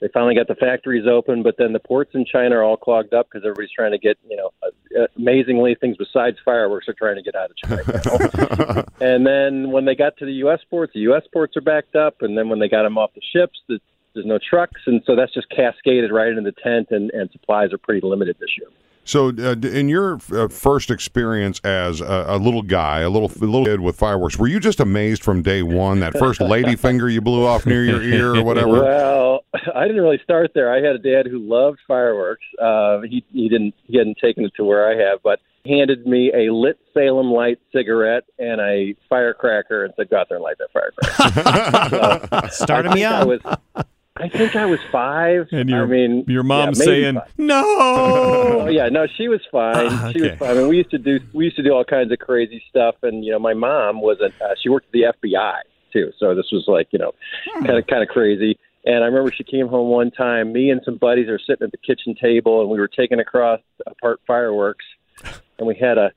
[0.00, 3.12] they finally got the factories open, but then the ports in China are all clogged
[3.12, 7.16] up because everybody's trying to get, you know, uh, amazingly things besides fireworks are trying
[7.16, 8.84] to get out of China.
[9.00, 10.60] and then when they got to the U.S.
[10.70, 11.22] ports, the U.S.
[11.32, 13.78] ports are backed up, and then when they got them off the ships, the,
[14.14, 17.72] there's no trucks, and so that's just cascaded right into the tent, and, and supplies
[17.72, 18.68] are pretty limited this year.
[19.10, 23.44] So, uh, in your uh, first experience as a, a little guy, a little a
[23.44, 27.08] little kid with fireworks, were you just amazed from day one that first lady finger
[27.08, 28.84] you blew off near your ear or whatever?
[28.84, 29.44] Well,
[29.74, 30.72] I didn't really start there.
[30.72, 32.44] I had a dad who loved fireworks.
[32.62, 36.06] Uh, he he didn't he hadn't taken it to where I have, but he handed
[36.06, 40.44] me a lit Salem Light cigarette and a firecracker and said, "Go out there and
[40.44, 43.40] light that firecracker." So, Started I me think I was,
[44.20, 45.48] I think I was five.
[45.52, 47.32] And your I mean, your mom yeah, saying five.
[47.38, 47.62] no.
[47.66, 49.74] Oh yeah, no, she was fine.
[49.90, 50.50] Ah, She was fine.
[50.50, 52.96] I mean, we used to do we used to do all kinds of crazy stuff,
[53.02, 54.34] and you know, my mom wasn't.
[54.40, 55.54] uh, she worked at the FBI
[55.92, 57.12] too, so this was like you know,
[57.64, 58.58] kind of kind of crazy.
[58.84, 60.52] And I remember she came home one time.
[60.52, 63.60] Me and some buddies are sitting at the kitchen table, and we were taking across
[63.86, 64.84] apart fireworks,
[65.58, 66.12] and we had a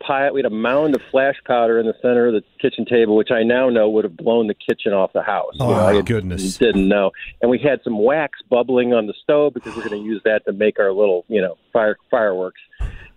[0.00, 0.32] pile.
[0.32, 3.30] We had a mound of flash powder in the center of the kitchen table, which
[3.30, 5.54] I now know would have blown the kitchen off the house.
[5.60, 6.56] Oh, You know, my goodness.
[6.58, 7.10] didn't know.
[7.42, 10.44] And we had some wax bubbling on the stove because we're going to use that
[10.46, 12.60] to make our little, you know, fire fireworks.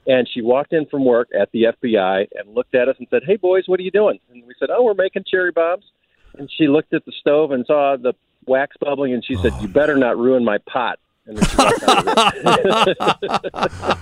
[0.07, 3.21] And she walked in from work at the FBI and looked at us and said,
[3.27, 5.83] "Hey, boys, what are you doing?" And we said, "Oh, we're making cherry bombs."
[6.37, 8.13] And she looked at the stove and saw the
[8.47, 9.61] wax bubbling, and she said, ah.
[9.61, 10.97] "You better not ruin my pot."
[11.29, 12.97] And then she walked out of it.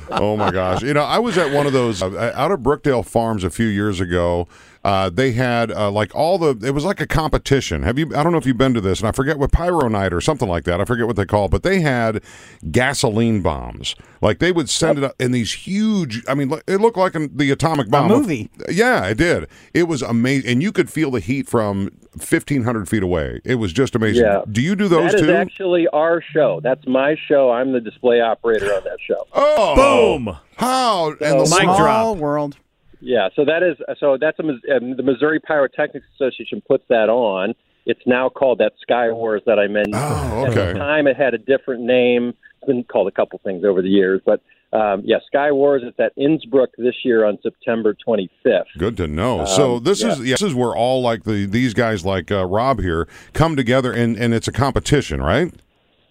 [0.11, 0.82] oh my gosh!
[0.82, 3.67] You know, I was at one of those uh, out of Brookdale Farms a few
[3.67, 4.47] years ago.
[4.88, 6.65] Uh, they had uh, like all the.
[6.65, 7.83] It was like a competition.
[7.83, 8.05] Have you?
[8.15, 10.21] I don't know if you've been to this, and I forget what Pyro Night or
[10.21, 10.79] something like that.
[10.79, 12.23] I forget what they call, it, but they had
[12.71, 13.95] gasoline bombs.
[14.21, 16.23] Like they would send it up in these huge.
[16.29, 18.49] I mean, it looked like an, the atomic bomb of- movie.
[18.69, 19.47] yeah, it did.
[19.73, 23.41] It was amazing, and you could feel the heat from fifteen hundred feet away.
[23.43, 24.23] It was just amazing.
[24.23, 24.43] Yeah.
[24.49, 25.33] Do you do those That is too?
[25.33, 26.61] actually our show.
[26.63, 27.51] That's my show.
[27.51, 29.27] I'm the display operator on that show.
[29.33, 29.75] oh,
[30.17, 30.38] Boom.
[30.55, 32.17] How and the So- Mic Small drop.
[32.17, 32.57] world.
[32.99, 37.53] Yeah, so that is so that's a, um, the Missouri Pyrotechnics Association puts that on.
[37.85, 39.95] It's now called that Sky Wars that I mentioned.
[39.95, 42.33] Oh, At the time, it had a different name.
[42.57, 44.41] It's been called a couple things over the years, but
[44.73, 48.65] um, yeah, Sky Wars is at Innsbrook this year on September 25th.
[48.77, 49.45] Good to know.
[49.45, 50.11] so Um, this yeah.
[50.11, 53.55] is yeah, this is where all like the these guys like uh, Rob here come
[53.55, 55.53] together and and it's a competition, right?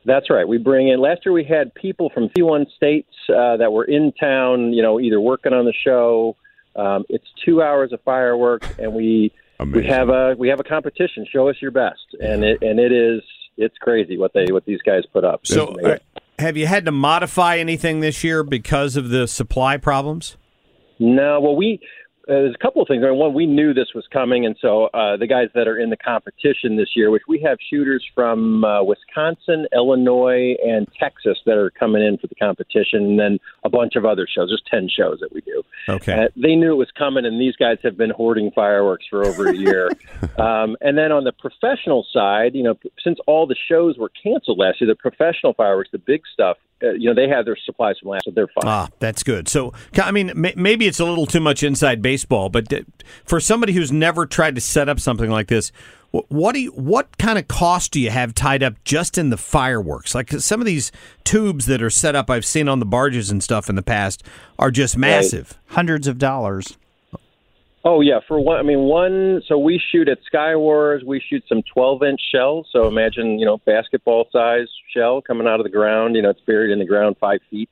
[0.07, 0.47] That's right.
[0.47, 1.01] We bring in.
[1.01, 4.73] Last year we had people from 51 states uh, that were in town.
[4.73, 6.37] You know, either working on the show.
[6.77, 9.83] Um, it's two hours of fireworks, and we Amazing.
[9.83, 11.27] we have a we have a competition.
[11.33, 13.23] Show us your best, and it and it is
[13.57, 15.47] it's crazy what they what these guys put up.
[15.47, 15.99] So, uh,
[16.39, 20.37] have you had to modify anything this year because of the supply problems?
[20.99, 21.81] No, well, we
[22.27, 23.03] there's a couple of things.
[23.05, 25.79] I mean, one, we knew this was coming, and so uh, the guys that are
[25.79, 31.39] in the competition this year, which we have shooters from uh, Wisconsin, Illinois, and Texas
[31.47, 34.49] that are coming in for the competition, and then a bunch of other shows.
[34.49, 35.63] There's ten shows that we do.
[35.89, 36.25] Okay.
[36.25, 39.49] Uh, they knew it was coming, and these guys have been hoarding fireworks for over
[39.49, 39.89] a year.
[40.39, 42.75] um, and then on the professional side, you know,
[43.05, 46.91] since all the shows were canceled last year, the professional fireworks, the big stuff, uh,
[46.93, 48.65] you know, they have their supplies from last, so they're fine.
[48.65, 49.49] Ah, that's good.
[49.49, 52.85] So, I mean, may- maybe it's a little too much inside baseball, but d-
[53.25, 55.73] for somebody who's never tried to set up something like this,
[56.13, 59.31] wh- what do you, what kind of cost do you have tied up just in
[59.31, 60.15] the fireworks?
[60.15, 60.93] Like some of these
[61.25, 64.23] tubes that are set up, I've seen on the barges and stuff in the past,
[64.59, 65.59] are just massive.
[65.69, 66.77] Hundreds of dollars.
[67.87, 69.43] Oh yeah, for one, I mean one.
[69.47, 71.05] So we shoot at Sky Wars.
[71.07, 72.67] We shoot some 12-inch shells.
[72.73, 76.17] So imagine you know basketball size shell coming out of the ground.
[76.17, 77.71] You know it's buried in the ground five feet.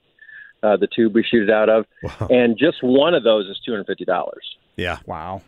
[0.62, 1.86] Uh, the tube we shoot it out of,
[2.30, 4.56] and just one of those is two hundred fifty dollars.
[4.76, 4.98] Yeah.
[5.04, 5.42] Wow.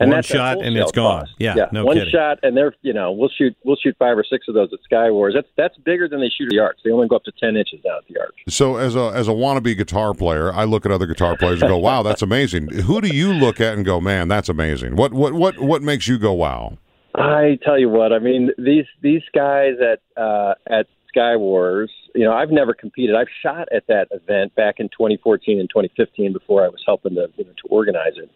[0.00, 1.28] And One that's shot and shell it's gone.
[1.38, 2.10] Yeah, yeah, no one kidding.
[2.12, 4.80] shot, and they're you know we'll shoot we'll shoot five or six of those at
[4.82, 5.34] Sky Wars.
[5.34, 6.78] That's that's bigger than they shoot at the arch.
[6.84, 8.34] They only go up to ten inches down at the arch.
[8.48, 11.68] So as a as a wannabe guitar player, I look at other guitar players and
[11.68, 14.96] go, "Wow, that's amazing." Who do you look at and go, "Man, that's amazing"?
[14.96, 16.78] What what what what makes you go, "Wow"?
[17.14, 21.90] I tell you what, I mean these these guys at uh, at Sky Wars.
[22.14, 23.14] You know, I've never competed.
[23.14, 27.28] I've shot at that event back in 2014 and 2015 before I was helping to
[27.36, 28.30] you know, to organize it,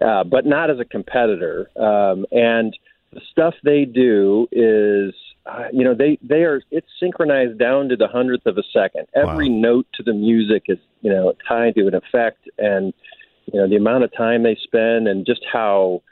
[0.00, 1.70] uh, but not as a competitor.
[1.76, 2.76] Um, and
[3.12, 5.14] the stuff they do is,
[5.46, 9.06] uh, you know, they they are it's synchronized down to the hundredth of a second.
[9.14, 12.92] Every note to the music is you know tied to an effect, and
[13.46, 16.02] you know the amount of time they spend, and just how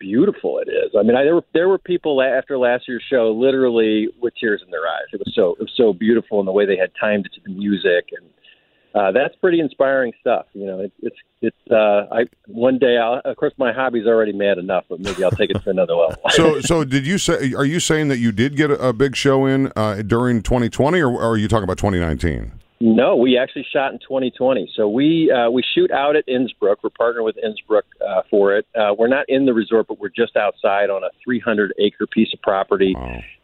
[0.00, 0.92] beautiful it is.
[0.98, 4.62] I mean, I, there were there were people after last year's show literally with tears
[4.64, 5.06] in their eyes.
[5.12, 7.40] It was so it was so beautiful in the way they had timed it to
[7.44, 8.28] the music, and
[8.94, 10.46] uh, that's pretty inspiring stuff.
[10.52, 14.32] You know, it, it's it's uh, I one day I'll of course my hobby's already
[14.32, 16.16] mad enough, but maybe I'll take it to another level.
[16.30, 17.52] So so did you say?
[17.54, 21.00] Are you saying that you did get a, a big show in uh, during 2020,
[21.00, 22.52] or, or are you talking about 2019?
[22.82, 24.72] No, we actually shot in 2020.
[24.74, 26.76] So we uh, we shoot out at Innsbrook.
[26.82, 28.66] We're partnered with Innsbrook uh, for it.
[28.74, 32.32] Uh, we're not in the resort, but we're just outside on a 300 acre piece
[32.32, 32.94] of property.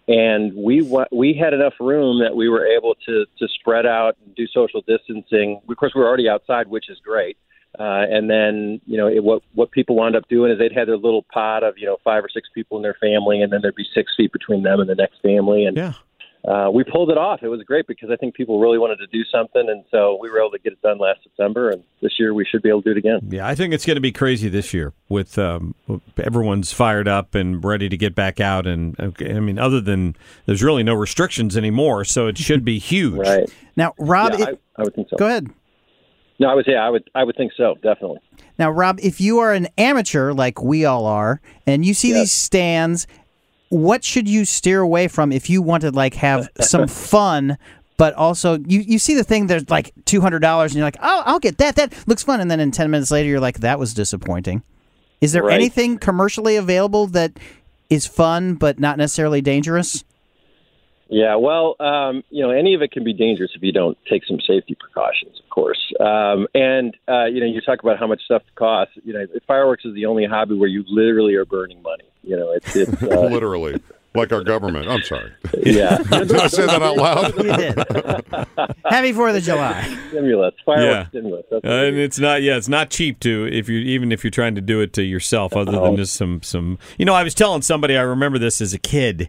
[0.09, 4.35] And we we had enough room that we were able to to spread out and
[4.37, 5.61] do social distancing.
[5.69, 7.37] Of course, we're already outside, which is great.
[7.79, 10.87] Uh, and then you know it, what what people wound up doing is they'd have
[10.87, 13.61] their little pod of you know five or six people in their family, and then
[13.61, 15.67] there'd be six feet between them and the next family.
[15.67, 15.93] And yeah.
[16.47, 17.41] Uh, we pulled it off.
[17.43, 20.31] It was great because I think people really wanted to do something, and so we
[20.31, 21.71] were able to get it done last September.
[21.71, 23.19] And this year we should be able to do it again.
[23.29, 25.75] Yeah, I think it's going to be crazy this year with um,
[26.17, 28.67] everyone's fired up and ready to get back out.
[28.67, 30.15] And okay, I mean, other than
[30.47, 33.17] there's really no restrictions anymore, so it should be huge.
[33.27, 34.35] Right now, Rob.
[34.39, 35.17] Yeah, it- I, I would think so.
[35.17, 35.49] Go ahead.
[36.39, 37.09] No, I would say I would.
[37.15, 37.77] I would think so.
[37.83, 38.19] Definitely.
[38.59, 42.31] Now, Rob, if you are an amateur like we all are, and you see these
[42.31, 43.07] stands,
[43.69, 47.59] what should you steer away from if you want to like have some fun,
[47.97, 50.99] but also you, you see the thing there's like two hundred dollars, and you're like,
[51.03, 51.77] oh, I'll get that.
[51.77, 54.63] That looks fun, and then in ten minutes later, you're like, that was disappointing.
[55.21, 55.55] Is there Right.
[55.55, 57.33] anything commercially available that
[57.89, 60.05] is fun but not necessarily dangerous?
[61.09, 64.25] Yeah, well, um, you know, any of it can be dangerous if you don't take
[64.25, 65.79] some safety precautions, of course.
[66.01, 68.95] Um, and uh, you know, you talk about how much stuff costs.
[69.05, 72.05] You know, fireworks is the only hobby where you literally are burning money.
[72.23, 73.81] You know, it's it's uh, Literally.
[74.17, 74.89] like our government.
[74.89, 75.31] I'm sorry.
[75.63, 75.99] Yeah.
[76.11, 77.37] Did I say that out loud?
[77.37, 78.77] You did.
[78.85, 79.83] Happy Fourth of July.
[80.09, 81.45] Stimulus, fireworks stimulus.
[81.51, 84.33] That's Uh, and it's not yeah, it's not cheap to if you even if you're
[84.33, 87.35] trying to do it to yourself other than just some some you know, I was
[87.35, 89.29] telling somebody I remember this as a kid.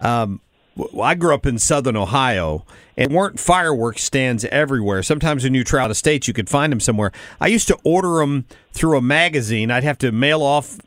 [0.00, 0.40] Um
[0.78, 2.64] w- I grew up in southern Ohio
[2.96, 5.02] and weren't fireworks stands everywhere.
[5.02, 7.12] Sometimes when you travel out of state, you could find them somewhere.
[7.40, 9.70] I used to order them through a magazine.
[9.70, 10.78] I'd have to mail off,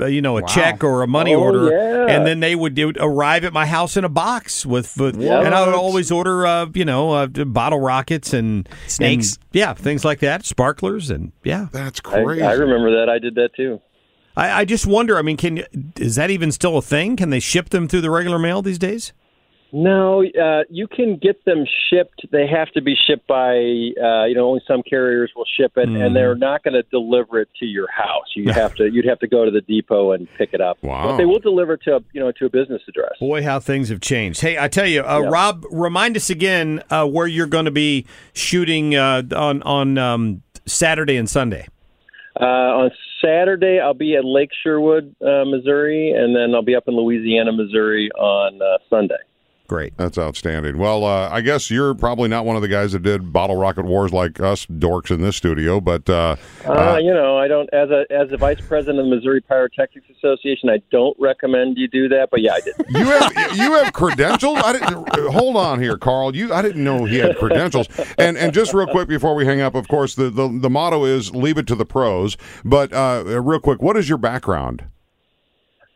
[0.00, 2.06] uh, you know, a check or a money Oh, order, yeah.
[2.16, 5.20] and then they would, it would arrive at my house in a box with, with
[5.20, 5.42] Yeah.
[5.42, 9.34] and I would always order, uh, you know, uh, bottle rockets and Snakes.
[9.36, 11.68] and, yeah, things like that, sparklers, and yeah.
[11.70, 12.42] That's I, crazy.
[12.42, 13.08] I remember that.
[13.08, 13.80] I did that too.
[14.36, 15.18] I, I just wonder.
[15.18, 15.64] I mean, can
[15.96, 17.16] is that even still a thing?
[17.16, 19.12] Can they ship them through the regular mail these days?
[19.72, 22.26] No, uh, you can get them shipped.
[22.32, 25.88] They have to be shipped by, uh, you know, only some carriers will ship it,
[25.88, 28.26] and they're not going to deliver it to your house.
[28.34, 30.78] You have to, you'd have to go to the depot and pick it up.
[30.82, 31.08] Wow.
[31.08, 33.12] But they will deliver to, a, you know, to a business address.
[33.20, 34.40] Boy, how things have changed.
[34.40, 35.28] Hey, I tell you, uh, Yeah.
[35.28, 40.42] Rob, remind us again uh, where you're going to be shooting uh, on on um,
[40.66, 41.68] Saturday and Sunday.
[42.40, 42.90] Uh, on
[43.22, 47.52] Saturday, I'll be at Lake Sherwood, uh, Missouri, and then I'll be up in Louisiana,
[47.52, 49.16] Missouri on uh, Sunday.
[49.70, 49.96] Great.
[49.96, 50.78] That's outstanding.
[50.78, 53.84] Well, uh, I guess you're probably not one of the guys that did bottle rocket
[53.84, 56.34] wars like us dorks in this studio, but uh,
[56.66, 60.08] Uh, you know, I don't as a as a vice president of the Missouri Pyrotechnics
[60.10, 62.30] Association, I don't recommend you do that.
[62.32, 62.74] But yeah, I did.
[62.88, 64.58] you have you have credentials.
[64.60, 65.08] I didn't.
[65.30, 66.34] Hold on here, Carl.
[66.34, 67.86] You I didn't know he had credentials.
[68.18, 71.04] And and just real quick before we hang up, of course, the the, the motto
[71.04, 72.36] is leave it to the pros.
[72.64, 74.86] But uh, real quick, what is your background?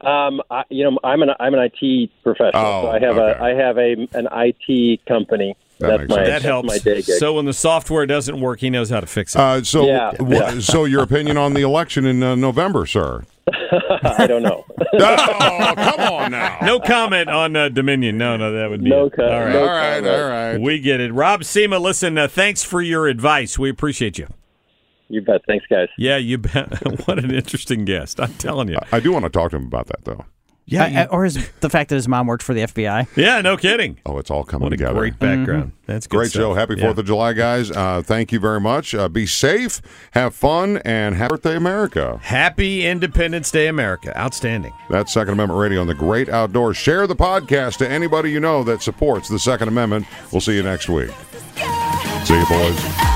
[0.00, 3.38] Um, I, you know, I'm an I'm an IT professional, Oh, so I have okay.
[3.38, 5.56] a I have a an IT company.
[5.78, 6.26] That that's my sense.
[6.26, 6.68] That that's helps.
[6.68, 7.04] my day gig.
[7.18, 9.40] So when the software doesn't work, he knows how to fix it.
[9.40, 10.58] Uh, so Yeah, wha- yeah.
[10.60, 13.24] so your opinion on the election in uh, November, sir?
[14.04, 14.64] I don't know.
[14.94, 16.58] oh, come on now.
[16.62, 18.16] no comment on uh, Dominion.
[18.18, 19.14] No, no, that would be No it.
[19.14, 19.52] co- All right.
[19.52, 20.14] no all right, comment.
[20.14, 20.60] all right.
[20.60, 21.12] We get it.
[21.12, 23.58] Rob Sema, listen, uh, thanks for your advice.
[23.58, 24.28] We appreciate you.
[25.08, 25.42] You bet.
[25.46, 25.88] Thanks, guys.
[25.98, 26.72] Yeah, you bet.
[27.06, 28.18] what an interesting guest.
[28.20, 28.78] I'm telling you.
[28.92, 30.24] I do want to talk to him about that, though.
[30.66, 33.06] Yeah, you- or is the fact that his mom worked for the FBI.
[33.18, 33.98] yeah, no kidding.
[34.06, 34.98] Oh, it's all coming What a together.
[34.98, 35.72] great background.
[35.84, 36.40] That's good Great stuff.
[36.40, 36.54] show.
[36.54, 36.86] Happy Yeah.
[36.86, 37.70] 4th of July, guys.
[37.70, 38.94] Uh, thank you very much.
[38.94, 39.82] Uh, be safe,
[40.12, 42.18] have fun, and happy birthday, America.
[42.22, 44.18] Happy Independence Day, America.
[44.18, 44.72] Outstanding.
[44.88, 46.78] That's Second Amendment Radio on the Great Outdoors.
[46.78, 50.06] Share the podcast to anybody you know that supports the Second Amendment.
[50.32, 51.10] We'll see you next week.
[52.24, 53.13] See you, boys.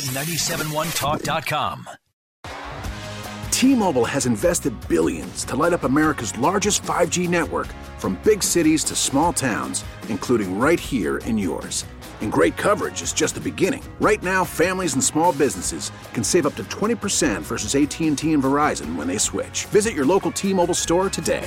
[0.00, 1.88] At 971talk.com.
[3.50, 7.66] T-Mobile has invested billions to light up America's largest 5G network
[7.98, 11.84] from big cities to small towns, including right here in yours.
[12.22, 13.82] And great coverage is just the beginning.
[14.00, 18.96] Right now, families and small businesses can save up to 20% versus AT&T and Verizon
[18.96, 19.66] when they switch.
[19.66, 21.46] Visit your local T-Mobile store today.